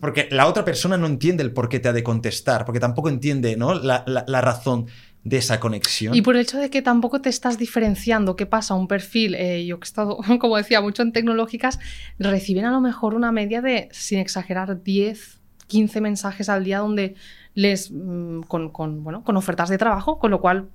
porque 0.00 0.28
la 0.30 0.46
otra 0.46 0.64
persona 0.64 0.96
no 0.96 1.06
entiende 1.06 1.42
el 1.42 1.52
por 1.52 1.68
qué 1.68 1.80
te 1.80 1.88
ha 1.88 1.92
de 1.92 2.02
contestar, 2.02 2.64
porque 2.64 2.80
tampoco 2.80 3.08
entiende 3.08 3.56
¿no? 3.56 3.74
la, 3.74 4.04
la 4.06 4.40
razón 4.40 4.86
de 5.26 5.38
esa 5.38 5.58
conexión. 5.58 6.14
Y 6.14 6.22
por 6.22 6.36
el 6.36 6.42
hecho 6.42 6.56
de 6.56 6.70
que 6.70 6.82
tampoco 6.82 7.20
te 7.20 7.28
estás 7.28 7.58
diferenciando 7.58 8.36
qué 8.36 8.46
pasa, 8.46 8.74
un 8.74 8.86
perfil, 8.86 9.34
eh, 9.34 9.66
yo 9.66 9.80
que 9.80 9.84
he 9.84 9.88
estado, 9.88 10.18
como 10.40 10.56
decía, 10.56 10.80
mucho 10.80 11.02
en 11.02 11.10
tecnológicas, 11.10 11.80
reciben 12.20 12.64
a 12.64 12.70
lo 12.70 12.80
mejor 12.80 13.12
una 13.14 13.32
media 13.32 13.60
de, 13.60 13.88
sin 13.90 14.20
exagerar, 14.20 14.84
10, 14.84 15.40
15 15.66 16.00
mensajes 16.00 16.48
al 16.48 16.62
día 16.62 16.78
donde 16.78 17.16
les, 17.54 17.90
mm, 17.90 18.42
con, 18.42 19.02
bueno, 19.02 19.24
con 19.24 19.36
ofertas 19.36 19.68
de 19.68 19.78
trabajo, 19.78 20.20
con 20.20 20.30
lo 20.30 20.40
cual, 20.40 20.68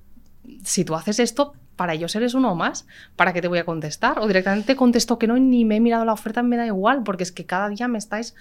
si 0.62 0.84
tú 0.84 0.96
haces 0.96 1.18
esto, 1.18 1.54
para 1.74 1.94
ellos 1.94 2.14
eres 2.14 2.34
uno 2.34 2.54
más, 2.54 2.86
¿para 3.16 3.32
qué 3.32 3.40
te 3.40 3.48
voy 3.48 3.58
a 3.58 3.64
contestar? 3.64 4.18
O 4.18 4.26
directamente 4.26 4.76
contesto 4.76 5.18
que 5.18 5.28
no, 5.28 5.38
ni 5.38 5.64
me 5.64 5.76
he 5.76 5.80
mirado 5.80 6.04
la 6.04 6.12
oferta, 6.12 6.42
me 6.42 6.58
da 6.58 6.66
igual, 6.66 7.04
porque 7.04 7.22
es 7.22 7.32
que 7.32 7.46
cada 7.46 7.70
día 7.70 7.88
me 7.88 7.96
estáis 7.96 8.34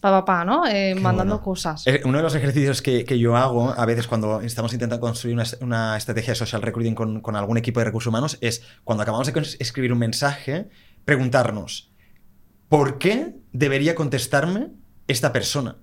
pa, 0.00 0.44
¿no? 0.44 0.66
Eh, 0.66 0.94
mandando 0.94 1.40
cosas. 1.40 1.86
Eh, 1.86 2.00
uno 2.04 2.18
de 2.18 2.22
los 2.22 2.34
ejercicios 2.34 2.82
que, 2.82 3.18
yo 3.18 3.36
hago 3.36 3.70
a 3.70 3.84
veces 3.86 4.06
cuando 4.06 4.40
estamos 4.40 4.72
intentando 4.72 5.00
construir 5.00 5.36
una, 5.60 5.96
estrategia 5.96 6.32
de 6.32 6.36
social 6.36 6.62
recruiting 6.62 6.94
con, 6.94 7.36
algún 7.36 7.58
equipo 7.58 7.80
de 7.80 7.84
recursos 7.86 8.08
humanos 8.08 8.38
es 8.40 8.62
cuando 8.84 9.02
acabamos 9.02 9.32
de 9.32 9.56
escribir 9.58 9.92
un 9.92 9.98
mensaje, 9.98 10.68
preguntarnos, 11.04 11.92
¿por 12.68 12.98
qué 12.98 13.34
debería 13.52 13.94
contestarme 13.94 14.68
esta 15.06 15.32
persona? 15.32 15.76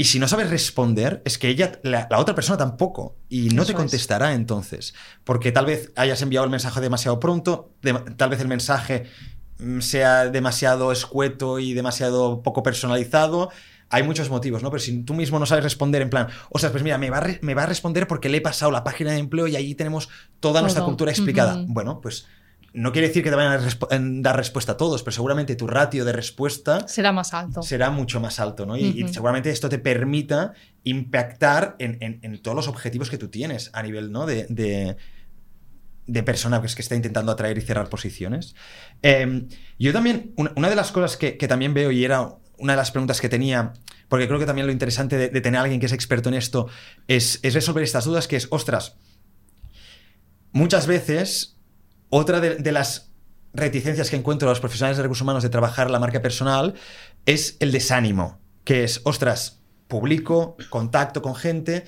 Y 0.00 0.04
si 0.04 0.20
no 0.20 0.28
sabes 0.28 0.48
responder, 0.48 1.22
es 1.24 1.38
que 1.38 1.48
ella, 1.48 1.80
la, 1.82 2.06
otra 2.16 2.36
persona 2.36 2.56
tampoco, 2.56 3.16
y 3.28 3.48
no 3.48 3.64
te 3.64 3.74
contestará 3.74 4.32
entonces, 4.32 4.94
porque 5.24 5.50
tal 5.50 5.66
vez 5.66 5.92
hayas 5.96 6.22
enviado 6.22 6.44
el 6.44 6.50
mensaje 6.52 6.80
demasiado 6.80 7.18
pronto, 7.18 7.74
tal 8.16 8.30
vez 8.30 8.40
el 8.40 8.46
mensaje 8.46 9.06
sea 9.80 10.28
demasiado 10.28 10.92
escueto 10.92 11.58
y 11.58 11.74
demasiado 11.74 12.42
poco 12.42 12.62
personalizado. 12.62 13.50
Hay 13.90 14.02
muchos 14.02 14.28
motivos, 14.28 14.62
¿no? 14.62 14.70
Pero 14.70 14.80
si 14.80 15.02
tú 15.02 15.14
mismo 15.14 15.38
no 15.38 15.46
sabes 15.46 15.64
responder 15.64 16.02
en 16.02 16.10
plan, 16.10 16.28
o 16.50 16.58
sea, 16.58 16.70
pues 16.70 16.82
mira, 16.82 16.98
me 16.98 17.10
va, 17.10 17.18
a 17.18 17.26
me 17.40 17.54
va 17.54 17.62
a 17.62 17.66
responder 17.66 18.06
porque 18.06 18.28
le 18.28 18.38
he 18.38 18.40
pasado 18.40 18.70
la 18.70 18.84
página 18.84 19.12
de 19.12 19.18
empleo 19.18 19.46
y 19.46 19.56
allí 19.56 19.74
tenemos 19.74 20.08
toda 20.40 20.60
nuestra 20.60 20.84
cultura 20.84 21.10
explicada. 21.10 21.64
Bueno, 21.66 22.00
pues 22.00 22.26
no 22.74 22.92
quiere 22.92 23.08
decir 23.08 23.24
que 23.24 23.30
te 23.30 23.36
vayan 23.36 23.52
a 23.52 24.22
dar 24.22 24.36
respuesta 24.36 24.72
a 24.72 24.76
todos, 24.76 25.02
pero 25.02 25.12
seguramente 25.12 25.56
tu 25.56 25.66
ratio 25.66 26.04
de 26.04 26.12
respuesta 26.12 26.86
será 26.86 27.12
más 27.12 27.32
alto. 27.32 27.62
Será 27.62 27.90
mucho 27.90 28.20
más 28.20 28.40
alto, 28.40 28.66
¿no? 28.66 28.76
Y, 28.76 29.08
seguramente 29.08 29.50
esto 29.50 29.68
te 29.68 29.78
permita 29.78 30.52
impactar 30.84 31.76
en, 31.78 32.42
todos 32.42 32.54
los 32.54 32.68
objetivos 32.68 33.08
que 33.08 33.16
tú 33.16 33.28
tienes 33.28 33.70
a 33.72 33.82
nivel, 33.82 34.12
¿no? 34.12 34.26
de 34.26 34.46
de 34.48 34.96
persona 36.24 36.60
pues, 36.60 36.74
que 36.74 36.82
está 36.82 36.94
intentando 36.94 37.32
atraer 37.32 37.58
y 37.58 37.60
cerrar 37.60 37.88
posiciones. 37.88 38.54
Em, 39.02 39.48
yo 39.78 39.92
también, 39.92 40.32
una, 40.36 40.68
de 40.68 40.76
las 40.76 40.92
cosas 40.92 41.16
que, 41.16 41.32
también 41.48 41.74
veo 41.74 41.90
y 41.90 42.04
era 42.04 42.34
una 42.58 42.72
de 42.72 42.76
las 42.76 42.90
preguntas 42.90 43.20
que 43.20 43.28
tenía, 43.28 43.72
porque 44.08 44.26
creo 44.26 44.38
que 44.38 44.46
también 44.46 44.66
lo 44.66 44.72
interesante 44.72 45.16
de, 45.16 45.40
tener 45.40 45.58
a 45.58 45.62
alguien 45.62 45.80
que 45.80 45.86
es 45.86 45.92
experto 45.92 46.28
en 46.28 46.34
esto 46.34 46.68
es, 47.06 47.40
resolver 47.42 47.84
estas 47.84 48.04
dudas, 48.04 48.26
que 48.26 48.36
es, 48.36 48.48
ostras, 48.50 48.96
muchas 50.52 50.86
veces 50.86 51.56
otra 52.10 52.40
de, 52.40 52.72
las 52.72 53.12
reticencias 53.52 54.10
que 54.10 54.16
encuentro 54.16 54.48
a 54.48 54.52
los 54.52 54.60
profesionales 54.60 54.96
de 54.96 55.02
recursos 55.02 55.22
humanos 55.22 55.42
de 55.42 55.50
trabajar 55.50 55.90
la 55.90 55.98
marca 55.98 56.22
personal 56.22 56.74
es 57.26 57.56
el 57.60 57.70
desánimo, 57.70 58.40
que 58.64 58.84
es, 58.84 59.00
ostras, 59.04 59.60
publico, 59.88 60.56
contacto 60.70 61.22
con 61.22 61.34
gente 61.34 61.84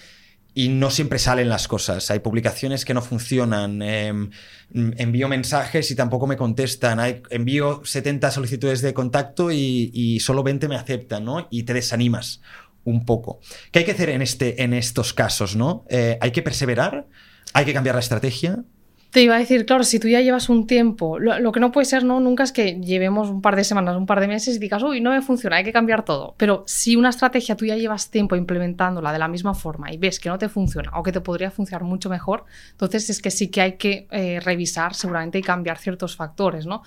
y 0.54 0.68
no 0.68 0.90
siempre 0.90 1.18
salen 1.18 1.48
las 1.48 1.68
cosas. 1.68 2.10
Hay 2.10 2.20
publicaciones 2.20 2.84
que 2.84 2.94
no 2.94 3.02
funcionan. 3.02 3.82
Em, 3.82 4.30
envío 4.72 5.28
mensajes 5.28 5.90
y 5.90 5.94
tampoco 5.94 6.26
me 6.26 6.36
contestan. 6.36 7.22
Envío 7.30 7.82
70 7.84 8.30
solicitudes 8.30 8.82
de 8.82 8.94
contacto 8.94 9.50
y, 9.52 10.18
solo 10.20 10.42
20 10.42 10.68
me 10.68 10.76
aceptan, 10.76 11.24
¿no? 11.24 11.46
Y 11.50 11.62
te 11.64 11.74
desanimas 11.74 12.40
un 12.84 13.04
poco. 13.04 13.40
¿Qué 13.70 13.80
hay 13.80 13.84
que 13.84 13.92
hacer 13.92 14.10
en, 14.10 14.22
este, 14.22 14.62
en 14.62 14.74
estos 14.74 15.12
casos, 15.12 15.54
no? 15.54 15.84
Eh, 15.88 16.18
¿Hay 16.20 16.30
que 16.30 16.42
perseverar? 16.42 17.06
¿Hay 17.52 17.64
que 17.64 17.74
cambiar 17.74 17.94
la 17.94 18.00
estrategia? 18.00 18.64
Te 19.10 19.22
iba 19.22 19.34
a 19.34 19.38
decir, 19.40 19.66
claro, 19.66 19.82
si 19.82 19.98
tú 19.98 20.06
ya 20.06 20.20
llevas 20.20 20.48
un 20.48 20.68
tiempo, 20.68 21.18
lo, 21.18 21.50
que 21.50 21.58
no 21.58 21.72
puede 21.72 21.84
ser, 21.84 22.04
¿no? 22.04 22.20
Nunca 22.20 22.44
es 22.44 22.52
que 22.52 22.80
llevemos 22.80 23.28
un 23.28 23.42
par 23.42 23.56
de 23.56 23.64
semanas, 23.64 23.96
un 23.96 24.06
par 24.06 24.20
de 24.20 24.28
meses 24.28 24.54
y 24.54 24.58
digas, 24.60 24.84
uy, 24.84 25.00
no 25.00 25.10
me 25.10 25.20
funciona, 25.20 25.56
hay 25.56 25.64
que 25.64 25.72
cambiar 25.72 26.04
todo. 26.04 26.34
Pero 26.36 26.62
si 26.68 26.94
una 26.94 27.08
estrategia 27.08 27.56
tú 27.56 27.66
ya 27.66 27.76
llevas 27.76 28.10
tiempo 28.10 28.36
implementándola 28.36 29.12
de 29.12 29.18
la 29.18 29.26
misma 29.26 29.54
forma 29.54 29.92
y 29.92 29.98
ves 29.98 30.20
que 30.20 30.28
no 30.28 30.38
te 30.38 30.48
funciona 30.48 30.92
o 30.94 31.02
que 31.02 31.10
te 31.10 31.20
podría 31.20 31.50
funcionar 31.50 31.82
mucho 31.82 32.08
mejor, 32.08 32.44
entonces 32.70 33.10
es 33.10 33.20
que 33.20 33.32
sí 33.32 33.48
que 33.48 33.60
hay 33.60 33.72
que 33.72 34.06
eh, 34.12 34.38
revisar 34.38 34.94
seguramente 34.94 35.38
y 35.38 35.42
cambiar 35.42 35.78
ciertos 35.78 36.14
factores, 36.14 36.66
¿no? 36.66 36.82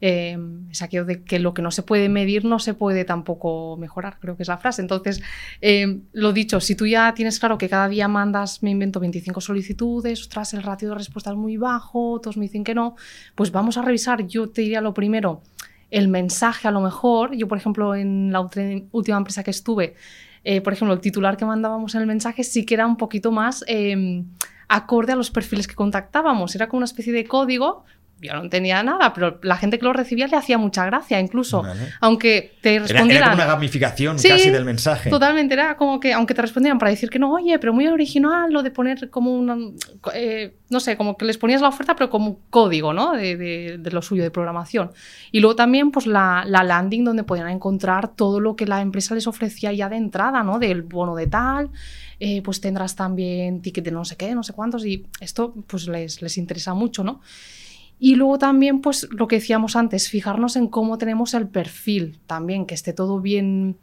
Eh, 0.00 0.36
de 0.36 1.22
que 1.22 1.38
lo 1.38 1.54
que 1.54 1.62
no 1.62 1.70
se 1.70 1.82
puede 1.82 2.08
medir 2.08 2.44
no 2.44 2.58
se 2.58 2.74
puede 2.74 3.04
tampoco 3.04 3.76
mejorar, 3.78 4.18
creo 4.20 4.36
que 4.36 4.42
es 4.42 4.48
la 4.48 4.58
frase. 4.58 4.82
Entonces, 4.82 5.22
eh, 5.60 6.00
lo 6.12 6.32
dicho, 6.32 6.60
si 6.60 6.74
tú 6.74 6.86
ya 6.86 7.14
tienes 7.14 7.38
claro 7.38 7.56
que 7.58 7.68
cada 7.68 7.88
día 7.88 8.08
mandas, 8.08 8.62
me 8.62 8.70
invento 8.70 9.00
25 9.00 9.40
solicitudes, 9.40 10.20
ostras, 10.20 10.52
el 10.52 10.62
ratio 10.62 10.90
de 10.90 10.96
respuesta 10.96 11.30
es 11.30 11.36
muy 11.36 11.56
bajo, 11.56 12.20
todos 12.20 12.36
me 12.36 12.42
dicen 12.42 12.64
que 12.64 12.74
no, 12.74 12.96
pues 13.34 13.50
vamos 13.50 13.78
a 13.78 13.82
revisar, 13.82 14.26
yo 14.26 14.50
te 14.50 14.62
diría 14.62 14.80
lo 14.80 14.92
primero, 14.92 15.42
el 15.90 16.08
mensaje 16.08 16.68
a 16.68 16.70
lo 16.70 16.80
mejor, 16.80 17.34
yo 17.34 17.46
por 17.46 17.56
ejemplo 17.56 17.94
en 17.94 18.32
la 18.32 18.40
última 18.40 19.16
empresa 19.16 19.42
que 19.42 19.52
estuve, 19.52 19.94
eh, 20.42 20.60
por 20.60 20.72
ejemplo, 20.72 20.92
el 20.92 21.00
titular 21.00 21.36
que 21.36 21.46
mandábamos 21.46 21.94
en 21.94 22.02
el 22.02 22.06
mensaje 22.06 22.44
sí 22.44 22.66
que 22.66 22.74
era 22.74 22.86
un 22.86 22.96
poquito 22.96 23.32
más 23.32 23.64
acorde 24.68 25.12
a 25.12 25.16
los 25.16 25.30
perfiles 25.30 25.66
que 25.66 25.74
contactábamos. 25.74 26.54
Era 26.54 26.68
como 26.68 26.78
una 26.78 26.86
especie 26.86 27.12
de 27.12 27.24
código 27.24 27.84
yo 28.20 28.32
no 28.32 28.42
entendía 28.42 28.82
nada, 28.82 29.12
pero 29.12 29.38
la 29.42 29.56
gente 29.56 29.78
que 29.78 29.84
lo 29.84 29.92
recibía 29.92 30.26
le 30.26 30.36
hacía 30.36 30.56
mucha 30.56 30.86
gracia, 30.86 31.20
incluso. 31.20 31.62
Aunque 32.00 32.56
te 32.62 32.78
respondieran. 32.78 33.10
Era, 33.10 33.30
como 33.32 33.42
una 33.42 33.46
gamificación 33.46 34.16
casi 34.16 34.50
del 34.50 34.64
mensaje. 34.64 35.10
Totalmente, 35.10 35.54
era 35.54 35.76
como 35.76 36.00
que, 36.00 36.12
aunque 36.14 36.32
te 36.32 36.40
respondieran 36.40 36.78
para 36.78 36.90
decir 36.90 37.10
que 37.10 37.18
no, 37.18 37.32
oye, 37.32 37.58
pero 37.58 37.74
muy 37.74 37.86
original 37.86 38.52
lo 38.52 38.62
de 38.62 38.70
poner 38.70 39.10
como 39.10 39.34
una. 39.34 39.56
Eh, 40.14 40.56
no 40.70 40.80
sé, 40.80 40.96
como 40.96 41.16
que 41.16 41.26
les 41.26 41.36
ponías 41.36 41.60
la 41.60 41.68
oferta, 41.68 41.94
pero 41.94 42.08
como 42.08 42.40
código, 42.50 42.94
¿no? 42.94 43.12
De, 43.12 43.78
lo 43.92 44.00
suyo, 44.00 44.22
de 44.22 44.30
programación. 44.30 44.90
Y 45.30 45.40
luego 45.40 45.56
también, 45.56 45.90
pues 45.90 46.06
la, 46.06 46.44
landing 46.46 47.04
donde 47.04 47.24
podían 47.24 47.48
encontrar 47.50 48.08
todo 48.08 48.40
lo 48.40 48.56
que 48.56 48.66
la 48.66 48.80
empresa 48.80 49.14
les 49.14 49.26
ofrecía 49.26 49.72
ya 49.72 49.88
de 49.88 49.96
entrada, 49.96 50.42
¿no? 50.42 50.58
Del 50.58 50.82
bono 50.82 51.14
de 51.14 51.26
tal. 51.26 51.70
Eh, 52.20 52.40
pues 52.42 52.60
tendrás 52.60 52.94
también 52.94 53.60
ticket 53.60 53.84
de 53.84 53.90
no 53.90 54.04
sé 54.04 54.16
qué, 54.16 54.34
no 54.34 54.44
sé 54.44 54.52
cuántos, 54.52 54.86
y 54.86 55.04
esto 55.20 55.52
pues 55.66 55.88
les, 55.88 56.22
les 56.22 56.38
interesa 56.38 56.72
mucho, 56.72 57.02
¿no? 57.02 57.20
Y 58.04 58.16
luego 58.16 58.36
también, 58.36 58.82
pues 58.82 59.08
lo 59.12 59.26
que 59.28 59.36
decíamos 59.36 59.76
antes, 59.76 60.10
fijarnos 60.10 60.56
en 60.56 60.68
cómo 60.68 60.98
tenemos 60.98 61.32
el 61.32 61.48
perfil 61.48 62.20
también, 62.26 62.66
que 62.66 62.74
esté 62.74 62.92
todo 62.92 63.18
bien, 63.18 63.78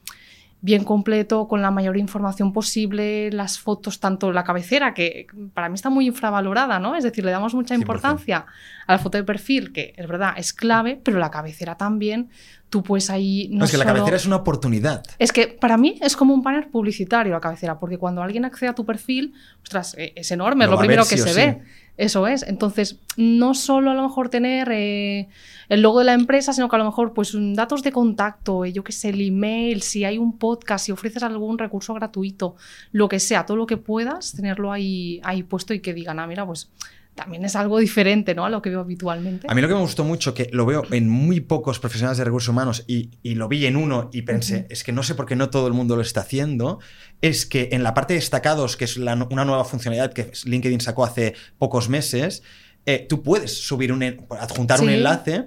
bien 0.62 0.84
completo, 0.84 1.48
con 1.48 1.64
la 1.64 1.72
mayor 1.72 1.98
información 1.98 2.54
posible, 2.54 3.32
las 3.32 3.58
fotos, 3.58 4.00
tanto 4.00 4.32
la 4.32 4.44
cabecera, 4.44 4.94
que 4.94 5.26
para 5.56 5.70
mí 5.70 5.74
está 5.74 5.90
muy 5.90 6.06
infravalorada, 6.06 6.78
¿no? 6.78 6.96
Es 6.96 7.04
decir, 7.04 7.26
le 7.26 7.32
damos 7.32 7.56
mucha 7.56 7.74
importancia 7.74 8.46
a 8.86 8.92
la 8.92 9.00
foto 9.00 9.18
de 9.18 9.24
perfil, 9.24 9.74
que 9.74 9.96
es 9.98 10.08
verdad, 10.08 10.36
es 10.38 10.54
clave, 10.54 11.02
pero 11.04 11.18
la 11.18 11.32
cabecera 11.32 11.76
también, 11.76 12.30
tú 12.72 12.82
puedes 12.82 13.10
ahí... 13.10 13.50
No, 13.52 13.66
es 13.66 13.72
que 13.72 13.78
la 13.78 13.86
cabecera 13.86 14.16
es 14.16 14.26
una 14.26 14.38
oportunidad. 14.38 15.04
Es 15.20 15.34
que 15.34 15.48
para 15.48 15.78
mí 15.78 16.00
es 16.02 16.16
como 16.16 16.34
un 16.34 16.42
banner 16.42 16.72
publicitario 16.72 17.34
la 17.34 17.42
cabecera, 17.42 17.78
porque 17.78 17.98
cuando 17.98 18.24
alguien 18.24 18.46
accede 18.46 18.70
a 18.70 18.74
tu 18.74 18.86
perfil, 18.86 19.34
ostras, 19.62 19.94
e, 19.98 20.14
es 20.16 20.32
enorme, 20.32 20.64
es 20.64 20.72
lo 20.72 20.80
primero 20.80 21.04
que 21.06 21.18
se 21.18 21.34
ve. 21.34 21.62
Eso 21.98 22.26
es. 22.28 22.44
Entonces, 22.44 22.98
no 23.18 23.54
solo 23.54 23.92
a 23.92 23.94
lo 23.94 24.04
mejor 24.04 24.30
tener 24.30 24.70
eh, 24.72 25.28
el 25.68 25.82
logo 25.82 26.00
de 26.00 26.06
la 26.06 26.14
empresa, 26.14 26.54
sino 26.54 26.70
que 26.70 26.78
a 26.78 26.80
lo 26.80 26.86
mejor, 26.86 27.14
pues, 27.14 27.36
datos 27.36 27.84
de 27.84 27.92
contacto, 27.92 28.64
eh, 28.64 28.72
yo 28.72 28.86
qué 28.86 28.94
sé, 28.94 29.10
el 29.10 29.20
email, 29.20 29.82
si 29.82 30.06
hay 30.06 30.18
un 30.18 30.40
podcast, 30.40 30.86
si 30.86 30.94
ofreces 30.94 31.24
algún 31.24 31.58
recurso 31.58 31.94
gratuito, 31.94 32.56
lo 32.94 33.10
que 33.10 33.20
sea, 33.20 33.46
todo 33.46 33.58
lo 33.58 33.68
que 33.68 33.76
puedas, 33.76 34.32
tenerlo 34.32 34.72
ahí, 34.72 35.20
ahí 35.24 35.44
puesto 35.44 35.74
y 35.74 35.82
que 35.82 35.94
digan, 35.94 36.20
ah, 36.20 36.26
mira, 36.26 36.46
pues 36.46 36.72
también 37.16 37.46
es 37.46 37.56
algo 37.56 37.80
diferente 37.80 38.34
¿no? 38.34 38.46
a 38.46 38.50
lo 38.50 38.62
que 38.62 38.70
veo 38.70 38.80
habitualmente. 38.80 39.48
A 39.50 39.54
mí 39.54 39.62
lo 39.62 39.68
que 39.68 39.74
me 39.74 39.82
gustó 39.82 40.04
mucho, 40.04 40.34
que 40.34 40.50
lo 40.52 40.66
veo 40.66 40.84
en 40.92 41.10
muy 41.10 41.40
pocos 41.40 41.80
profesionales 41.80 42.18
de 42.18 42.24
recursos 42.24 42.50
humanos 42.50 42.84
y, 42.88 43.10
lo 43.24 43.48
vi 43.48 43.66
en 43.66 43.76
uno 43.76 44.10
y 44.14 44.22
pensé, 44.24 44.68
es 44.70 44.84
que 44.84 44.92
no 44.92 45.04
sé 45.04 45.16
por 45.16 45.26
qué 45.26 45.36
no 45.36 45.50
todo 45.50 45.68
el 45.68 45.74
mundo 45.74 45.96
lo 45.96 46.02
está 46.02 46.22
haciendo, 46.22 46.80
es 47.22 47.46
que 47.46 47.70
en 47.72 47.84
la 47.84 47.94
parte 47.94 48.14
de 48.14 48.20
destacados, 48.20 48.78
que 48.78 48.86
es 48.86 48.98
una 48.98 49.16
nueva 49.16 49.66
funcionalidad 49.66 50.14
que 50.14 50.32
LinkedIn 50.46 50.82
sacó 50.82 51.04
hace 51.04 51.36
pocos 51.58 51.90
meses, 51.90 52.44
eh, 52.84 53.06
tú 53.08 53.22
puedes 53.22 53.64
subir 53.64 53.94
un, 53.94 54.02
adjuntar 54.40 54.82
un 54.82 54.90
enlace 54.90 55.46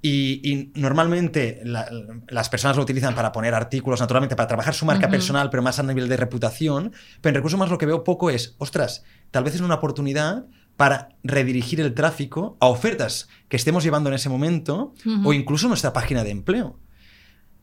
y, 0.00 0.70
normalmente 0.76 1.60
las 1.64 2.48
personas 2.48 2.76
lo 2.76 2.84
utilizan 2.84 3.16
para 3.16 3.32
poner 3.32 3.52
artículos, 3.54 4.00
naturalmente, 4.00 4.36
para 4.36 4.46
trabajar 4.46 4.74
su 4.74 4.86
marca 4.86 5.08
personal, 5.08 5.50
pero 5.50 5.62
más 5.62 5.78
a 5.80 5.82
nivel 5.82 6.08
de 6.08 6.16
reputación. 6.16 6.92
Pero 7.20 7.30
en 7.30 7.34
recursos 7.34 7.58
más 7.58 7.70
lo 7.70 7.78
que 7.78 7.86
veo 7.86 8.04
poco 8.04 8.30
es, 8.30 8.54
ostras, 8.58 9.02
tal 9.32 9.42
vez 9.42 9.56
es 9.56 9.60
una 9.60 9.74
oportunidad 9.74 10.46
para 10.78 11.08
redirigir 11.24 11.80
el 11.80 11.92
tráfico 11.92 12.56
a 12.60 12.68
ofertas 12.68 13.28
que 13.48 13.56
estemos 13.56 13.82
llevando 13.82 14.10
en 14.10 14.14
ese 14.14 14.28
momento 14.28 14.94
o 15.24 15.32
incluso 15.32 15.66
nuestra 15.66 15.92
página 15.92 16.22
de 16.22 16.30
empleo. 16.30 16.78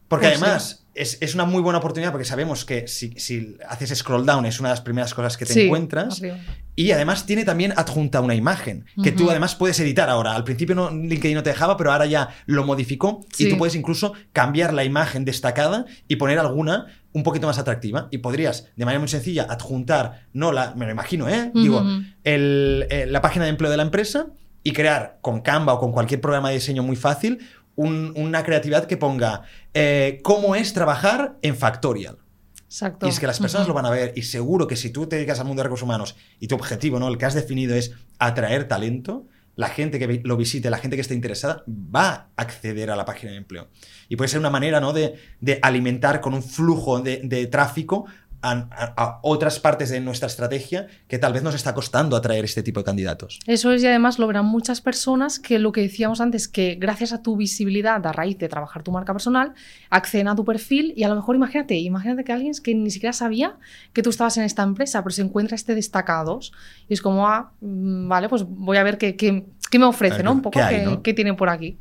Porque 0.08 0.28
Pues 0.28 0.38
sí. 0.38 0.44
además 0.44 0.86
es, 0.94 1.18
es 1.20 1.34
una 1.36 1.46
muy 1.46 1.62
buena 1.62 1.80
oportunidad 1.80 2.12
porque 2.12 2.26
sabemos 2.26 2.64
que 2.64 2.88
si, 2.88 3.12
si 3.18 3.58
haces 3.68 3.98
scroll 3.98 4.26
down 4.26 4.46
es 4.46 4.60
una 4.60 4.70
de 4.70 4.74
las 4.74 4.82
primeras 4.82 5.14
cosas 5.14 5.36
que 5.36 5.46
te 5.46 5.54
Sí, 5.54 5.62
encuentras. 5.64 6.20
arriba. 6.20 6.38
Y 6.78 6.92
además 6.92 7.26
tiene 7.26 7.44
también 7.46 7.74
adjunta 7.76 8.22
una 8.22 8.36
imagen 8.36 8.86
que 9.02 9.12
tú 9.12 9.30
además 9.32 9.56
puedes 9.56 9.80
editar 9.80 10.10
ahora. 10.10 10.36
Al 10.36 10.44
principio 10.44 10.76
no, 10.76 10.90
LinkedIn 10.92 11.34
no 11.36 11.42
te 11.44 11.50
dejaba, 11.50 11.76
pero 11.78 11.92
ahora 11.92 12.06
ya 12.06 12.30
lo 12.46 12.66
modificó 12.66 13.26
y 13.38 13.50
tú 13.50 13.58
puedes 13.58 13.76
incluso 13.76 14.14
cambiar 14.34 14.74
la 14.74 14.84
imagen 14.84 15.26
destacada 15.26 15.86
y 16.08 16.18
poner 16.18 16.38
alguna 16.38 16.88
un 17.14 17.24
poquito 17.24 17.48
más 17.48 17.58
atractiva. 17.58 18.08
Y 18.12 18.18
podrías, 18.20 18.68
de 18.76 18.84
manera 18.86 19.00
muy 19.00 19.08
sencilla, 19.08 19.44
adjuntar, 19.50 20.28
no 20.34 20.52
la, 20.52 20.76
me 20.76 20.86
lo 20.86 20.92
imagino, 20.92 21.28
¿eh? 21.30 21.50
Digo, 21.54 21.82
el- 22.24 22.88
eh, 22.90 23.06
la 23.10 23.22
página 23.22 23.46
de 23.46 23.52
empleo 23.52 23.72
de 23.72 23.78
la 23.78 23.84
empresa 23.84 24.28
y 24.64 24.74
crear 24.74 25.18
con 25.22 25.42
Canva 25.42 25.74
o 25.74 25.80
con 25.80 25.92
cualquier 25.92 26.20
programa 26.22 26.50
de 26.50 26.56
diseño 26.56 26.84
muy 26.84 26.96
fácil 26.96 27.40
un- 27.76 28.14
una 28.16 28.44
creatividad 28.44 28.86
que 28.86 28.98
ponga 28.98 29.44
eh, 29.74 30.20
cómo 30.24 30.56
es 30.56 30.74
trabajar 30.74 31.38
en 31.42 31.56
Factorial. 31.56 32.18
Exacto. 32.66 33.06
Y 33.06 33.10
es 33.10 33.20
que 33.20 33.28
las 33.28 33.40
personas 33.40 33.68
lo 33.68 33.74
van 33.74 33.86
a 33.86 33.90
ver 33.90 34.12
y 34.16 34.24
seguro 34.24 34.68
que 34.68 34.76
si 34.76 34.90
tú 34.90 35.08
te 35.08 35.16
dedicas 35.16 35.40
al 35.40 35.46
mundo 35.46 35.62
de 35.62 35.66
recursos 35.66 35.84
humanos 35.86 36.16
y 36.40 36.48
tu 36.48 36.56
objetivo, 36.56 37.00
¿no? 37.00 37.08
El 37.08 37.18
que 37.18 37.26
has 37.26 37.34
definido 37.34 37.76
es 37.76 37.94
atraer 38.20 38.68
talento, 38.68 39.28
la 39.56 39.70
gente 39.70 39.98
que 40.00 40.22
lo 40.26 40.36
visite, 40.36 40.70
la 40.70 40.78
gente 40.80 40.98
que 40.98 41.02
esté 41.02 41.14
interesada, 41.14 41.64
va 41.68 42.10
a 42.12 42.30
acceder 42.36 42.92
a 42.92 42.98
la 42.98 43.06
página 43.06 43.32
de 43.32 43.38
empleo. 43.38 43.70
Y 44.10 44.18
puede 44.18 44.28
ser 44.28 44.40
una 44.40 44.50
manera, 44.50 44.82
¿no? 44.82 44.92
De, 44.92 45.16
de 45.40 45.60
alimentar 45.62 46.20
con 46.20 46.34
un 46.34 46.44
flujo 46.44 47.00
de, 47.00 47.22
de 47.24 47.48
tráfico 47.48 48.06
a, 48.52 48.94
a- 48.98 49.20
otras 49.24 49.60
partes 49.60 49.90
de 49.90 50.00
nuestra 50.02 50.28
estrategia 50.28 50.88
que 51.08 51.18
tal 51.18 51.34
vez 51.34 51.44
nos 51.44 51.56
está 51.56 51.74
costando 51.74 52.16
atraer 52.16 52.46
este 52.46 52.64
tipo 52.64 52.80
de 52.80 52.84
candidatos. 52.86 53.40
Eso 53.48 53.72
es, 53.72 53.84
y 53.84 53.88
además 53.88 54.20
lo 54.20 54.28
verán 54.28 54.46
muchas 54.46 54.82
personas 54.82 55.40
que 55.40 55.60
lo 55.60 55.72
que 55.72 55.82
decíamos 55.82 56.22
antes, 56.22 56.48
que 56.48 56.76
gracias 56.76 57.14
a 57.14 57.22
tu 57.22 57.36
visibilidad 57.38 58.06
a 58.06 58.12
raíz 58.12 58.38
de 58.38 58.48
trabajar 58.50 58.84
tu 58.84 58.92
marca 58.92 59.14
personal, 59.14 59.54
acceden 59.90 60.28
a 60.28 60.36
tu 60.36 60.46
perfil 60.46 60.94
y 60.96 61.04
a 61.04 61.10
lo 61.10 61.16
mejor 61.16 61.36
imagínate, 61.36 61.76
imagínate 61.76 62.24
que 62.24 62.32
alguien 62.34 62.54
que 62.64 62.76
ni 62.76 62.92
siquiera 62.92 63.14
sabía 63.14 63.58
que 63.94 64.02
tú 64.04 64.10
estabas 64.10 64.38
en 64.38 64.44
esta 64.44 64.64
empresa, 64.64 65.04
pero 65.04 65.14
se 65.14 65.22
encuentra 65.22 65.56
este 65.56 65.76
destacados 65.76 66.52
y 66.88 66.94
es 66.94 67.02
como, 67.02 67.28
ah, 67.28 67.52
mm, 67.62 68.08
vale, 68.08 68.30
pues 68.30 68.44
voy 68.48 68.78
a 68.78 68.84
ver 68.84 68.98
qué, 68.98 69.16
qué- 69.16 69.46
qué 69.72 69.80
me 69.80 69.86
ofrece, 69.86 70.18
ver 70.18 70.26
¿no? 70.26 70.32
Un 70.34 70.42
poco 70.42 70.60
qué, 70.70 70.86
¿no? 70.86 71.02
qué 71.02 71.14
tiene 71.14 71.34
por 71.34 71.50
aquí. 71.50 71.78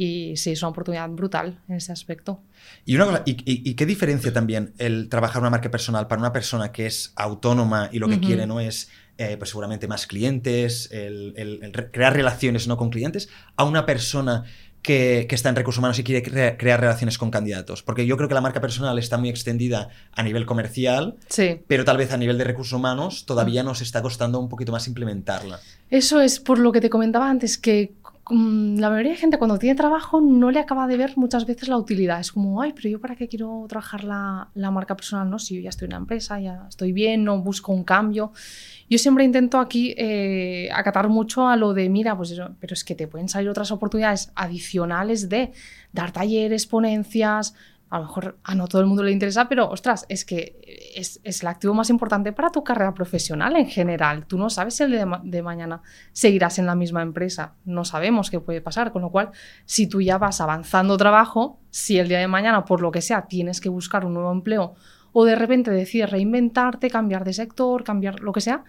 Y 0.00 0.36
sí, 0.36 0.52
es 0.52 0.62
una 0.62 0.68
oportunidad 0.70 1.08
brutal 1.10 1.58
en 1.68 1.74
ese 1.74 1.90
aspecto. 1.90 2.40
Y, 2.86 2.94
una 2.94 3.04
cosa- 3.06 3.22
y, 3.26 3.32
y- 3.32 3.68
y 3.70 3.74
qué 3.74 3.84
diferencia 3.84 4.32
también 4.32 4.72
el 4.78 5.08
trabajar 5.08 5.42
una 5.42 5.50
marca 5.50 5.70
personal 5.72 6.06
para 6.06 6.20
una 6.20 6.32
persona 6.32 6.70
que 6.70 6.86
es 6.86 7.12
autónoma 7.16 7.90
y 7.92 7.98
lo 7.98 8.08
que 8.08 8.20
quiere 8.20 8.46
no 8.46 8.60
es 8.60 8.88
eh, 9.20 9.36
pues 9.36 9.50
seguramente 9.50 9.88
más 9.88 10.06
clientes, 10.06 10.88
el, 10.92 11.34
el- 11.36 11.58
el 11.64 11.72
re- 11.72 11.90
crear 11.90 12.14
relaciones 12.14 12.68
no 12.68 12.76
con 12.76 12.90
clientes, 12.90 13.28
a 13.56 13.64
una 13.64 13.84
persona 13.84 14.44
que, 14.82 15.26
que 15.28 15.34
está 15.34 15.48
en 15.48 15.56
recursos 15.56 15.80
humanos 15.80 15.98
y 15.98 16.04
quiere 16.04 16.22
crea- 16.22 16.56
crear 16.56 16.80
relaciones 16.80 17.18
con 17.18 17.32
candidatos. 17.32 17.82
Porque 17.82 18.06
yo 18.06 18.16
creo 18.16 18.28
que 18.28 18.34
la 18.36 18.40
marca 18.40 18.60
personal 18.60 18.96
está 19.00 19.18
muy 19.18 19.28
extendida 19.28 19.88
a 20.12 20.22
nivel 20.22 20.46
comercial, 20.46 21.16
Sí. 21.28 21.60
pero 21.66 21.84
tal 21.84 21.96
vez 21.96 22.12
a 22.12 22.16
nivel 22.16 22.38
de 22.38 22.44
recursos 22.44 22.74
humanos 22.74 23.26
todavía 23.26 23.64
nos 23.64 23.80
está 23.80 24.00
costando 24.02 24.38
un 24.38 24.48
poquito 24.48 24.70
más 24.70 24.86
implementarla. 24.86 25.58
Eso 25.90 26.20
es 26.20 26.38
por 26.38 26.60
lo 26.60 26.70
que 26.70 26.80
te 26.80 26.88
comentaba 26.88 27.28
antes, 27.28 27.58
que 27.58 27.94
mm, 28.04 28.07
la 28.30 28.90
mayoría 28.90 29.12
de 29.12 29.18
gente 29.18 29.38
cuando 29.38 29.58
tiene 29.58 29.74
trabajo 29.74 30.20
no 30.20 30.50
le 30.50 30.60
acaba 30.60 30.86
de 30.86 30.96
ver 30.96 31.12
muchas 31.16 31.46
veces 31.46 31.68
la 31.68 31.76
utilidad. 31.76 32.20
Es 32.20 32.32
como, 32.32 32.60
ay, 32.60 32.72
pero 32.74 32.88
yo 32.88 33.00
para 33.00 33.16
qué 33.16 33.28
quiero 33.28 33.64
trabajar 33.68 34.04
la, 34.04 34.48
la 34.54 34.70
marca 34.70 34.96
personal, 34.96 35.30
¿no? 35.30 35.38
Si 35.38 35.54
yo 35.54 35.60
ya 35.60 35.70
estoy 35.70 35.86
en 35.86 35.92
una 35.92 35.98
empresa, 35.98 36.38
ya 36.40 36.66
estoy 36.68 36.92
bien, 36.92 37.24
no 37.24 37.40
busco 37.40 37.72
un 37.72 37.84
cambio. 37.84 38.32
Yo 38.90 38.98
siempre 38.98 39.24
intento 39.24 39.58
aquí 39.58 39.94
eh, 39.96 40.68
acatar 40.72 41.08
mucho 41.08 41.48
a 41.48 41.56
lo 41.56 41.74
de, 41.74 41.88
mira, 41.88 42.16
pues 42.16 42.34
pero 42.60 42.74
es 42.74 42.84
que 42.84 42.94
te 42.94 43.06
pueden 43.06 43.28
salir 43.28 43.48
otras 43.48 43.70
oportunidades 43.70 44.32
adicionales 44.34 45.28
de 45.28 45.52
dar 45.92 46.12
talleres, 46.12 46.66
ponencias. 46.66 47.54
A 47.90 47.98
lo 47.98 48.04
mejor 48.04 48.38
a 48.44 48.54
no 48.54 48.68
todo 48.68 48.80
el 48.82 48.86
mundo 48.86 49.02
le 49.02 49.12
interesa, 49.12 49.48
pero 49.48 49.68
ostras, 49.68 50.04
es 50.08 50.24
que 50.24 50.60
es, 50.94 51.20
el 51.24 51.46
activo 51.46 51.74
más 51.74 51.90
importante 51.90 52.32
para 52.32 52.50
tu 52.50 52.62
carrera 52.62 52.92
profesional 52.92 53.56
en 53.56 53.66
general. 53.66 54.26
Tú 54.26 54.38
no 54.38 54.50
sabes 54.50 54.74
si 54.74 54.82
el 54.82 54.90
de, 54.90 55.06
de 55.24 55.42
mañana 55.42 55.82
seguirás 56.12 56.58
en 56.58 56.66
la 56.66 56.74
misma 56.74 57.02
empresa. 57.02 57.54
No 57.64 57.84
sabemos 57.84 58.30
qué 58.30 58.40
puede 58.40 58.60
pasar. 58.60 58.92
Con 58.92 59.02
lo 59.02 59.10
cual, 59.10 59.30
si 59.64 59.86
tú 59.86 60.00
ya 60.00 60.18
vas 60.18 60.40
avanzando 60.40 60.96
trabajo, 60.96 61.60
si 61.70 61.98
el 61.98 62.08
día 62.08 62.18
de 62.18 62.28
mañana, 62.28 62.64
por 62.64 62.80
lo 62.80 62.90
que 62.90 63.00
sea, 63.00 63.26
tienes 63.26 63.60
que 63.60 63.68
buscar 63.68 64.04
un 64.04 64.14
nuevo 64.14 64.32
empleo 64.32 64.74
o 65.12 65.24
de 65.24 65.34
repente 65.34 65.70
decides 65.70 66.10
reinventarte, 66.10 66.90
cambiar 66.90 67.24
de 67.24 67.32
sector, 67.32 67.84
cambiar 67.84 68.20
lo 68.20 68.32
que 68.32 68.40
sea, 68.40 68.64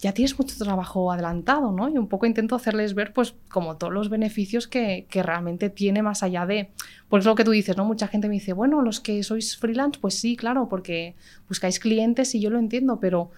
ya 0.00 0.12
tienes 0.12 0.38
mucho 0.38 0.56
trabajo 0.58 1.12
adelantado, 1.12 1.72
¿no? 1.72 1.88
Y 1.88 1.98
un 1.98 2.08
poco 2.08 2.26
intento 2.26 2.54
hacerles 2.54 2.94
ver, 2.94 3.12
pues, 3.12 3.34
como 3.50 3.76
todos 3.76 3.92
los 3.92 4.08
beneficios 4.08 4.66
que, 4.68 5.06
que 5.10 5.22
realmente 5.22 5.70
tiene 5.70 6.02
más 6.02 6.22
allá 6.22 6.46
de... 6.46 6.70
Pues 7.08 7.24
lo 7.24 7.34
que 7.34 7.44
tú 7.44 7.50
dices, 7.50 7.76
¿no? 7.76 7.84
Mucha 7.84 8.08
gente 8.08 8.28
me 8.28 8.34
dice, 8.34 8.52
bueno, 8.52 8.82
los 8.82 9.00
que 9.00 9.22
sois 9.22 9.56
freelance, 9.56 9.98
pues 10.00 10.14
sí, 10.14 10.36
claro, 10.36 10.68
porque 10.68 11.14
buscáis 11.48 11.78
clientes 11.80 12.34
y 12.34 12.40
yo 12.40 12.50
lo 12.50 12.58
entiendo, 12.58 13.00
pero 13.00 13.30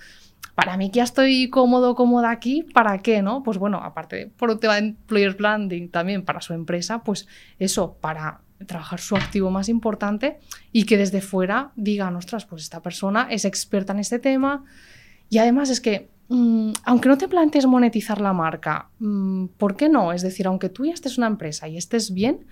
para 0.54 0.76
mí 0.76 0.90
que 0.90 0.96
ya 0.98 1.04
estoy 1.04 1.48
cómodo, 1.50 1.94
cómoda 1.94 2.30
aquí, 2.30 2.62
¿para 2.74 2.98
qué, 2.98 3.22
no? 3.22 3.42
Pues 3.42 3.56
bueno, 3.58 3.78
aparte, 3.78 4.16
de- 4.16 4.26
por 4.26 4.50
un 4.50 4.60
tema 4.60 4.74
de 4.74 4.80
employer 4.80 5.34
branding 5.34 5.88
también 5.88 6.24
para 6.24 6.40
su 6.40 6.52
empresa, 6.52 7.02
pues 7.02 7.26
eso, 7.58 7.96
para 8.00 8.40
trabajar 8.66 9.00
su 9.00 9.16
activo 9.16 9.50
más 9.50 9.68
importante 9.68 10.38
y 10.70 10.84
que 10.84 10.96
desde 10.96 11.20
fuera 11.20 11.72
digan, 11.74 12.14
ostras, 12.16 12.44
pues 12.44 12.62
esta 12.62 12.80
persona 12.82 13.26
es 13.30 13.44
experta 13.44 13.92
en 13.92 13.98
este 14.00 14.18
tema 14.20 14.64
y 15.30 15.38
además 15.38 15.70
es 15.70 15.80
que, 15.80 16.08
aunque 16.28 17.08
no 17.08 17.18
te 17.18 17.28
plantees 17.28 17.66
monetizar 17.66 18.20
la 18.20 18.32
marca, 18.32 18.88
mm, 18.98 19.46
¿por 19.58 19.76
qué 19.76 19.88
no? 19.88 20.12
Es 20.12 20.22
decir, 20.22 20.46
aunque 20.46 20.68
tú 20.68 20.86
ya 20.86 20.94
estés 20.94 21.18
una 21.18 21.26
empresa 21.26 21.68
y 21.68 21.76
estés 21.76 22.12
bien, 22.14 22.46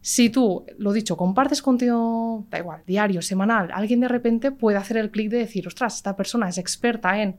si 0.00 0.28
tú, 0.28 0.66
lo 0.76 0.92
dicho, 0.92 1.16
compartes 1.16 1.62
contenido, 1.62 2.44
da 2.50 2.58
igual, 2.58 2.82
diario, 2.86 3.22
semanal, 3.22 3.70
alguien 3.72 4.00
de 4.00 4.08
repente 4.08 4.52
puede 4.52 4.76
hacer 4.76 4.98
el 4.98 5.10
clic 5.10 5.30
de 5.30 5.38
decir, 5.38 5.66
ostras, 5.66 5.96
esta 5.96 6.14
persona 6.14 6.48
es 6.48 6.58
experta 6.58 7.22
en 7.22 7.38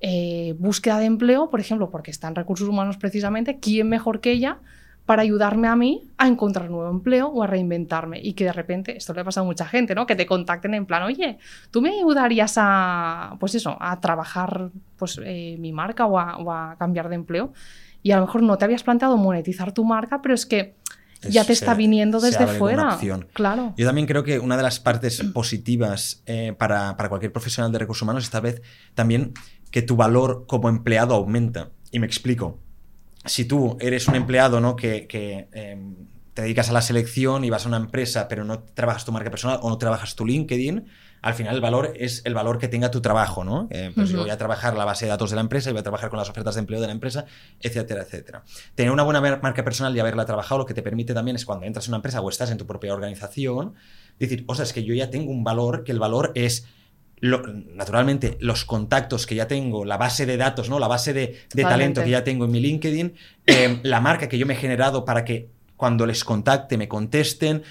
eh, 0.00 0.54
búsqueda 0.58 0.98
de 0.98 1.04
empleo, 1.04 1.50
por 1.50 1.60
ejemplo, 1.60 1.90
porque 1.90 2.10
está 2.10 2.28
en 2.28 2.36
recursos 2.36 2.66
humanos 2.66 2.96
precisamente, 2.96 3.58
¿quién 3.58 3.90
mejor 3.90 4.22
que 4.22 4.32
ella 4.32 4.60
para 5.06 5.22
ayudarme 5.22 5.66
a 5.68 5.74
mí 5.76 6.08
a 6.18 6.28
encontrar 6.28 6.70
nuevo 6.70 6.88
empleo 6.90 7.26
o 7.28 7.42
a 7.42 7.46
reinventarme? 7.46 8.20
Y 8.22 8.34
que 8.34 8.44
de 8.44 8.52
repente, 8.52 8.96
esto 8.96 9.12
le 9.12 9.24
pasa 9.24 9.40
a 9.40 9.44
mucha 9.44 9.66
gente, 9.66 9.94
¿no? 9.94 10.06
Que 10.06 10.14
te 10.16 10.26
contacten 10.26 10.74
en 10.74 10.86
plan, 10.86 11.02
oye, 11.02 11.38
¿tú 11.70 11.80
me 11.82 11.90
ayudarías 11.90 12.54
a, 12.56 13.36
pues 13.40 13.54
eso, 13.56 13.76
a 13.80 14.00
trabajar 14.00 14.70
pues, 14.96 15.20
eh, 15.24 15.56
mi 15.58 15.72
marca 15.72 16.06
o 16.06 16.18
a, 16.18 16.36
o 16.38 16.52
a 16.52 16.76
cambiar 16.78 17.08
de 17.08 17.16
empleo? 17.16 17.52
Y 18.02 18.12
a 18.12 18.16
lo 18.18 18.26
mejor 18.26 18.42
no 18.42 18.56
te 18.56 18.64
habías 18.64 18.82
planteado 18.82 19.16
monetizar 19.16 19.72
tu 19.72 19.84
marca, 19.84 20.22
pero 20.22 20.34
es 20.34 20.46
que 20.46 20.74
ya 21.22 21.42
Es- 21.42 21.46
te 21.48 21.54
se- 21.54 21.64
está 21.64 21.74
viniendo 21.74 22.18
desde 22.20 22.46
fuera. 22.46 22.94
opción. 22.94 23.26
Claro. 23.34 23.74
Yo 23.76 23.84
también 23.86 24.06
creo 24.06 24.22
que 24.24 24.38
una 24.38 24.56
de 24.56 24.62
las 24.62 24.80
partes 24.80 25.22
positivas 25.34 26.22
eh, 26.26 26.54
para, 26.56 26.96
para 26.96 27.08
cualquier 27.10 27.32
profesional 27.32 27.72
de 27.72 27.78
recursos 27.80 28.02
humanos 28.02 28.24
es 28.24 28.30
tal 28.30 28.42
vez 28.42 28.62
también 28.94 29.34
que 29.70 29.82
tu 29.82 29.96
valor 29.96 30.44
como 30.46 30.68
empleado 30.68 31.14
aumenta. 31.14 31.70
Y 31.90 31.98
me 31.98 32.06
explico. 32.06 32.58
Si 33.24 33.44
tú 33.44 33.76
eres 33.80 34.08
un 34.08 34.14
empleado 34.16 34.60
¿no? 34.60 34.76
que, 34.76 35.06
que, 35.06 35.48
eh, 35.52 35.78
te 36.34 36.42
dedicas 36.42 36.70
a 36.70 36.72
la 36.72 36.80
selección 36.80 37.44
y 37.44 37.50
vas 37.50 37.64
a 37.66 37.68
una 37.68 37.76
empresa 37.76 38.28
pero 38.28 38.44
no 38.44 38.60
trabajas 38.62 39.04
tu 39.04 39.12
marca 39.12 39.30
personal 39.30 39.58
o 39.62 39.68
no 39.68 39.78
trabajas 39.78 40.14
tu 40.14 40.24
LinkedIn, 40.24 40.86
al 41.22 41.34
final 41.34 41.54
el 41.54 41.60
valor 41.60 41.92
es 41.96 42.22
el 42.24 42.32
valor 42.32 42.56
que 42.58 42.66
tenga 42.68 42.90
tu 42.90 43.02
trabajo, 43.02 43.44
¿no? 43.44 43.68
Eh, 43.70 43.92
pues 43.94 44.08
yo 44.08 44.20
voy 44.20 44.30
a 44.30 44.38
trabajar 44.38 44.74
la 44.74 44.86
base 44.86 45.04
de 45.04 45.10
datos 45.10 45.28
de 45.28 45.36
la 45.36 45.42
empresa 45.42 45.68
y 45.68 45.72
voy 45.74 45.80
a 45.80 45.82
trabajar 45.82 46.08
con 46.08 46.18
las 46.18 46.30
ofertas 46.30 46.54
de 46.54 46.60
empleo 46.60 46.80
de 46.80 46.86
la 46.86 46.94
empresa, 46.94 47.26
etcétera, 47.60 48.02
etcétera. 48.02 48.42
Tener 48.74 48.90
una 48.90 49.02
buena 49.02 49.20
mar- 49.20 49.40
marca 49.42 49.62
personal 49.62 49.94
y 49.94 50.00
haberla 50.00 50.24
trabajado 50.24 50.60
lo 50.60 50.64
que 50.64 50.72
te 50.72 50.80
permite 50.82 51.12
también 51.12 51.36
es 51.36 51.44
cuando 51.44 51.66
entras 51.66 51.86
en 51.86 51.90
una 51.90 51.96
empresa 51.96 52.22
o 52.22 52.30
estás 52.30 52.50
en 52.50 52.56
tu 52.56 52.66
propia 52.66 52.94
organización, 52.94 53.74
decir, 54.18 54.44
o 54.46 54.54
sea, 54.54 54.62
es 54.62 54.72
que 54.72 54.82
yo 54.82 54.94
ya 54.94 55.10
tengo 55.10 55.30
un 55.30 55.44
valor, 55.44 55.84
que 55.84 55.92
el 55.92 55.98
valor 55.98 56.32
es 56.34 56.66
lo- 57.20 57.42
naturalmente 57.46 58.36
los 58.40 58.64
contactos 58.64 59.26
que 59.26 59.34
ya 59.34 59.46
tengo, 59.46 59.84
la 59.84 59.96
base 59.96 60.26
de 60.26 60.36
datos, 60.36 60.68
¿no? 60.70 60.78
La 60.78 60.88
base 60.88 61.12
de, 61.12 61.38
de 61.54 61.62
talento 61.70 62.00
que 62.06 62.10
ya 62.10 62.24
tengo 62.24 62.44
en 62.46 62.50
mi 62.50 62.60
LinkedIn, 62.60 63.14
eh, 63.46 63.80
la 63.82 64.00
marca 64.00 64.28
que 64.28 64.38
yo 64.38 64.46
me 64.46 64.54
he 64.54 64.56
generado 64.56 65.04
para 65.04 65.24
que 65.24 65.48
cuando 65.76 66.06
les 66.06 66.24
contacte 66.24 66.76
me 66.78 66.88
contesten. 66.88 67.62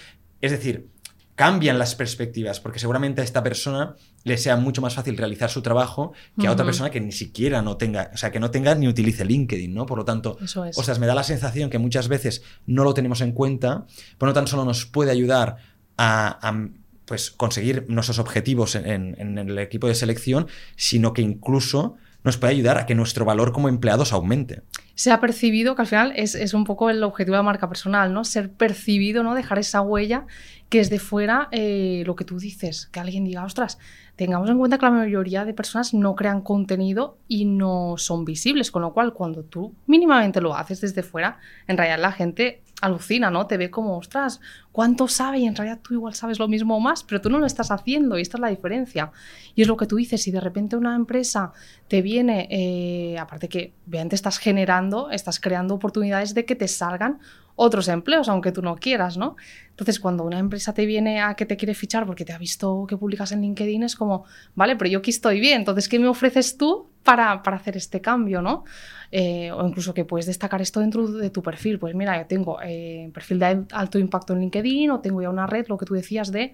Es 0.42 0.52
decir, 0.52 0.88
cambian 1.36 1.80
las 1.80 1.96
perspectivas, 1.96 2.60
porque 2.60 2.80
seguramente 2.80 3.22
a 3.22 3.24
esta 3.24 3.42
persona 3.42 3.96
le 4.26 4.38
sea 4.38 4.58
mucho 4.58 4.82
más 4.82 4.94
fácil 4.96 5.16
realizar 5.18 5.50
su 5.50 5.62
trabajo 5.62 6.12
que 6.38 6.48
a 6.48 6.52
otra 6.52 6.66
persona 6.66 6.90
que 6.90 7.00
ni 7.00 7.14
siquiera 7.14 7.62
no 7.62 7.78
tenga, 7.78 8.12
o 8.14 8.18
sea, 8.18 8.30
que 8.32 8.40
no 8.42 8.52
tenga 8.52 8.76
ni 8.76 8.88
utilice 8.90 9.24
LinkedIn, 9.24 9.74
¿no? 9.74 9.86
Por 9.86 10.00
lo 10.00 10.06
tanto, 10.06 10.38
Eso 10.44 10.66
es. 10.66 10.78
ostras, 10.78 11.00
me 11.00 11.08
da 11.08 11.16
la 11.16 11.24
sensación 11.24 11.70
que 11.70 11.78
muchas 11.78 12.10
veces 12.10 12.44
no 12.66 12.84
lo 12.84 12.94
tenemos 12.94 13.22
en 13.22 13.32
cuenta, 13.32 13.86
pero 14.18 14.28
no 14.32 14.34
tan 14.34 14.48
solo 14.48 14.66
nos 14.66 14.86
puede 14.86 15.12
ayudar 15.12 15.56
a, 15.96 16.46
a, 16.46 16.68
pues, 17.10 17.32
conseguir 17.32 17.86
nuestros 17.90 18.20
objetivos 18.20 18.76
en, 18.76 19.38
el 19.38 19.58
equipo 19.58 19.88
de 19.88 19.96
selección, 19.96 20.48
sino 20.76 21.12
que 21.12 21.24
incluso 21.24 21.98
nos 22.24 22.38
puede 22.38 22.54
ayudar 22.54 22.78
a 22.78 22.86
que 22.86 22.94
nuestro 22.94 23.26
valor 23.26 23.52
como 23.52 23.68
empleados 23.68 24.14
aumente. 24.14 24.62
se 24.94 25.12
ha 25.12 25.20
percibido, 25.20 25.76
que 25.76 25.82
al 25.82 25.88
final 25.88 26.14
es, 26.16 26.36
es 26.36 26.54
un 26.54 26.66
poco 26.66 26.90
el 26.90 27.02
objetivo 27.04 27.34
de 27.34 27.40
la 27.40 27.44
marca 27.44 27.68
personal, 27.68 28.14
¿no? 28.14 28.26
Ser 28.26 28.52
percibido, 28.52 29.24
¿no? 29.24 29.34
Dejar 29.34 29.58
esa 29.58 29.82
huella 29.82 30.28
que 30.70 30.80
es 30.80 30.90
de 30.92 31.00
fuera 31.00 31.50
eh, 31.52 32.04
lo 32.06 32.16
que 32.16 32.26
tú 32.26 32.38
dices, 32.38 32.88
que 32.92 33.00
alguien 33.00 33.26
diga, 33.26 33.44
ostras, 33.44 33.80
tengamos 34.16 34.50
en 34.50 34.58
cuenta 34.60 34.78
que 34.78 34.86
la 34.86 34.92
mayoría 34.92 35.44
de 35.46 35.54
personas 35.54 35.96
no 35.96 36.16
crean 36.16 36.42
contenido 36.42 37.18
y 37.28 37.46
no 37.46 37.96
son 37.98 38.24
visibles, 38.24 38.70
con 38.70 38.84
lo 38.84 38.94
cual 38.94 39.14
cuando 39.14 39.44
tú 39.44 39.74
mínimamente 39.88 40.42
lo 40.42 40.56
haces 40.56 40.80
desde 40.80 41.02
fuera, 41.02 41.40
en 41.68 41.76
realidad 41.76 42.00
la 42.00 42.12
gente 42.12 42.62
alucina, 42.82 43.30
¿no? 43.30 43.48
Te 43.48 43.58
ve 43.58 43.70
como, 43.70 43.98
ostras, 43.98 44.40
¿cuánto 44.72 45.08
sabe? 45.08 45.40
Y 45.40 45.46
en 45.46 45.56
realidad 45.56 45.80
tú 45.82 45.94
igual 45.94 46.14
sabes 46.14 46.40
lo 46.40 46.48
mismo 46.48 46.78
o 46.78 46.80
más, 46.80 47.04
pero 47.04 47.22
tú 47.22 47.30
no 47.30 47.40
lo 47.40 47.46
estás 47.46 47.72
haciendo 47.72 48.18
y 48.18 48.22
esta 48.22 48.38
es 48.38 48.42
la 48.42 48.50
diferencia. 48.50 49.12
Y 49.56 49.62
es 49.62 49.68
lo 49.68 49.78
que 49.78 49.86
tú 49.86 49.98
dices, 49.98 50.22
si 50.22 50.32
de 50.32 50.40
repente 50.40 50.76
una 50.76 50.96
empresa 50.96 51.52
te 51.88 52.02
viene, 52.02 52.48
eh, 52.50 53.18
aparte 53.18 53.50
que 53.50 53.74
vean, 53.86 54.10
te 54.10 54.16
estás 54.16 54.38
generando, 54.38 55.10
estás 55.12 55.40
creando 55.40 55.76
oportunidades 55.76 56.34
de 56.34 56.46
que 56.46 56.56
te 56.56 56.68
salgan 56.68 57.20
otros 57.62 57.90
empleos, 57.90 58.30
aunque 58.30 58.54
tú 58.54 58.62
no 58.62 58.78
quieras, 58.78 59.18
¿no? 59.18 59.36
Entonces, 59.72 60.00
cuando 60.00 60.24
una 60.24 60.40
empresa 60.40 60.74
te 60.74 60.86
viene 60.86 61.22
a 61.22 61.34
que 61.34 61.46
te 61.46 61.58
quiere 61.58 61.74
fichar 61.74 62.06
porque 62.06 62.24
te 62.24 62.32
ha 62.32 62.38
visto 62.38 62.86
que 62.88 62.96
publicas 62.96 63.34
en 63.34 63.42
LinkedIn, 63.42 63.84
es 63.84 63.98
como, 63.98 64.24
vale, 64.56 64.78
pero 64.78 64.90
yo 64.90 65.00
aquí 65.00 65.10
estoy 65.10 65.42
bien, 65.42 65.60
entonces, 65.60 65.90
¿qué 65.90 66.00
me 66.00 66.08
ofreces 66.08 66.58
tú 66.58 66.88
para, 67.04 67.44
para 67.44 67.58
hacer 67.58 67.76
este 67.76 68.00
cambio, 68.00 68.42
¿no? 68.42 68.64
Eh, 69.12 69.52
o 69.52 69.68
incluso 69.68 69.94
que 69.94 70.06
puedes 70.06 70.28
destacar 70.28 70.62
esto 70.62 70.80
dentro 70.80 71.08
de 71.08 71.30
tu 71.30 71.42
perfil. 71.42 71.80
Pues 71.80 71.96
mira, 71.96 72.18
yo 72.20 72.28
tengo 72.28 72.60
eh, 72.64 73.10
perfil 73.14 73.40
de 73.40 73.66
alto 73.72 73.98
impacto 73.98 74.34
en 74.34 74.42
LinkedIn 74.42 74.92
o 74.92 75.00
tengo 75.00 75.22
ya 75.22 75.30
una 75.30 75.48
red, 75.48 75.68
lo 75.68 75.78
que 75.78 75.86
tú 75.86 75.96
decías 75.96 76.32
de, 76.32 76.54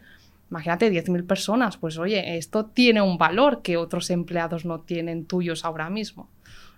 imagínate, 0.50 0.90
10.000 0.90 1.26
personas. 1.26 1.78
Pues 1.78 1.98
oye, 1.98 2.38
esto 2.38 2.66
tiene 2.66 3.02
un 3.02 3.18
valor 3.18 3.62
que 3.62 3.78
otros 3.78 4.10
empleados 4.10 4.66
no 4.66 4.80
tienen 4.82 5.26
tuyos 5.26 5.66
ahora 5.66 5.90
mismo. 5.90 6.30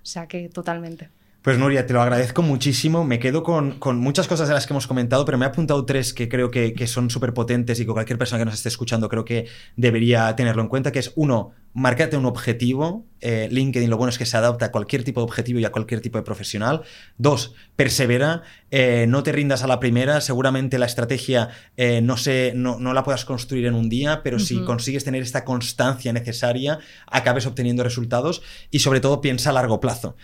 O 0.02 0.06
sea 0.10 0.28
que 0.28 0.50
totalmente. 0.50 1.10
Pues 1.48 1.58
Nuria, 1.58 1.86
te 1.86 1.94
lo 1.94 2.02
agradezco 2.02 2.42
muchísimo. 2.42 3.06
Me 3.06 3.20
quedo 3.20 3.42
con, 3.42 3.80
muchas 4.00 4.28
cosas 4.28 4.50
de 4.50 4.54
las 4.54 4.68
que 4.68 4.74
hemos 4.74 4.86
comentado, 4.86 5.24
pero 5.24 5.38
me 5.38 5.46
he 5.46 5.48
apuntado 5.48 5.86
tres 5.86 6.14
que 6.14 6.28
creo 6.28 6.52
que, 6.52 6.74
que 6.74 6.88
son 6.88 7.10
súper 7.10 7.34
potentes 7.34 7.80
y 7.80 7.86
que 7.86 7.94
cualquier 7.94 8.18
persona 8.20 8.40
que 8.40 8.44
nos 8.44 8.56
esté 8.56 8.68
escuchando 8.68 9.08
creo 9.08 9.24
que 9.24 9.48
debería 9.78 10.36
tenerlo 10.36 10.62
en 10.62 10.68
cuenta, 10.68 10.92
que 10.92 11.00
es 11.00 11.14
uno, 11.16 11.54
márcate 11.78 12.18
un 12.18 12.26
objetivo. 12.26 13.06
Eh, 13.20 13.50
LinkedIn 13.52 13.90
lo 13.90 13.98
bueno 13.98 14.10
es 14.10 14.18
que 14.18 14.26
se 14.26 14.36
adapta 14.36 14.66
a 14.66 14.72
cualquier 14.72 15.04
tipo 15.04 15.20
de 15.22 15.26
objetivo 15.26 15.60
y 15.60 15.66
a 15.66 15.72
cualquier 15.72 16.02
tipo 16.02 16.18
de 16.18 16.24
profesional. 16.24 16.82
Dos, 17.20 17.54
persevera, 17.76 18.42
eh, 18.72 19.06
no 19.08 19.22
te 19.22 19.32
rindas 19.32 19.64
a 19.64 19.68
la 19.68 19.80
primera. 19.80 20.20
Seguramente 20.22 20.80
la 20.80 20.88
estrategia 20.88 21.50
eh, 21.78 22.02
no, 22.02 22.18
se, 22.18 22.54
no, 22.56 22.80
la 22.80 23.04
puedas 23.04 23.26
construir 23.26 23.68
en 23.68 23.76
un 23.76 23.90
día, 23.90 24.22
pero 24.24 24.40
si 24.40 24.64
consigues 24.64 25.04
tener 25.04 25.22
esta 25.22 25.46
constancia 25.46 26.12
necesaria, 26.14 26.80
acabes 27.06 27.46
obteniendo 27.46 27.84
resultados 27.84 28.42
y 28.72 28.80
sobre 28.80 29.00
todo 29.00 29.22
piensa 29.22 29.52
a 29.52 29.54
largo 29.54 29.80
plazo. 29.80 30.16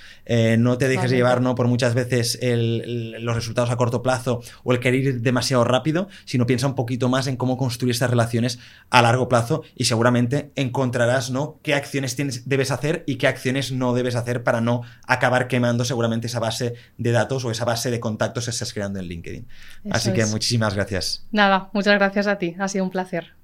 no 0.58 0.78
te 0.80 0.88
dejes 0.88 1.12
llevar 1.13 1.41
¿no? 1.41 1.56
por 1.56 1.67
muchas 1.67 1.93
veces 1.93 2.39
los 2.41 3.36
resultados 3.36 3.69
a 3.69 3.76
corto 3.76 4.02
plazo 4.02 4.41
o 4.63 4.73
el 4.73 4.80
querer 4.80 4.99
ir 5.02 5.21
demasiado 5.21 5.63
rápido, 5.63 6.08
sino 6.26 6.45
piensa 6.45 6.67
un 6.67 6.76
poquito 6.76 7.10
más 7.10 7.28
en 7.28 7.38
cómo 7.38 7.58
construir 7.58 7.91
estas 7.91 8.10
relaciones 8.10 8.60
a 8.89 9.02
largo 9.02 9.28
plazo 9.30 9.63
y 9.76 9.86
seguramente 9.86 10.52
encontrarás 10.56 11.32
¿no? 11.32 11.60
qué 11.63 11.73
acciones 11.73 12.15
tienes, 12.15 12.47
debes 12.47 12.71
hacer 12.71 13.04
y 13.08 13.15
qué 13.15 13.28
acciones 13.28 13.71
no 13.71 13.93
debes 13.93 14.15
hacer 14.15 14.43
para 14.43 14.62
no 14.62 14.82
acabar 15.08 15.47
quemando 15.47 15.86
seguramente 15.86 16.28
esa 16.28 16.39
base 16.39 16.73
de 16.97 17.12
datos 17.12 17.45
o 17.45 17.52
esa 17.52 17.65
base 17.65 17.91
de 17.91 17.99
contactos 17.99 18.45
que 18.45 18.52
estás 18.52 18.73
creando 18.73 18.99
en 18.99 19.06
LinkedIn. 19.06 19.47
Así 19.91 20.13
que 20.13 20.26
muchísimas 20.26 20.76
gracias. 20.76 21.28
Nada, 21.32 21.69
muchas 21.73 21.95
gracias 21.95 22.28
a 22.28 22.38
ti. 22.38 22.56
Ha 22.60 22.67
sido 22.67 22.84
un 22.84 22.91
placer. 22.91 23.42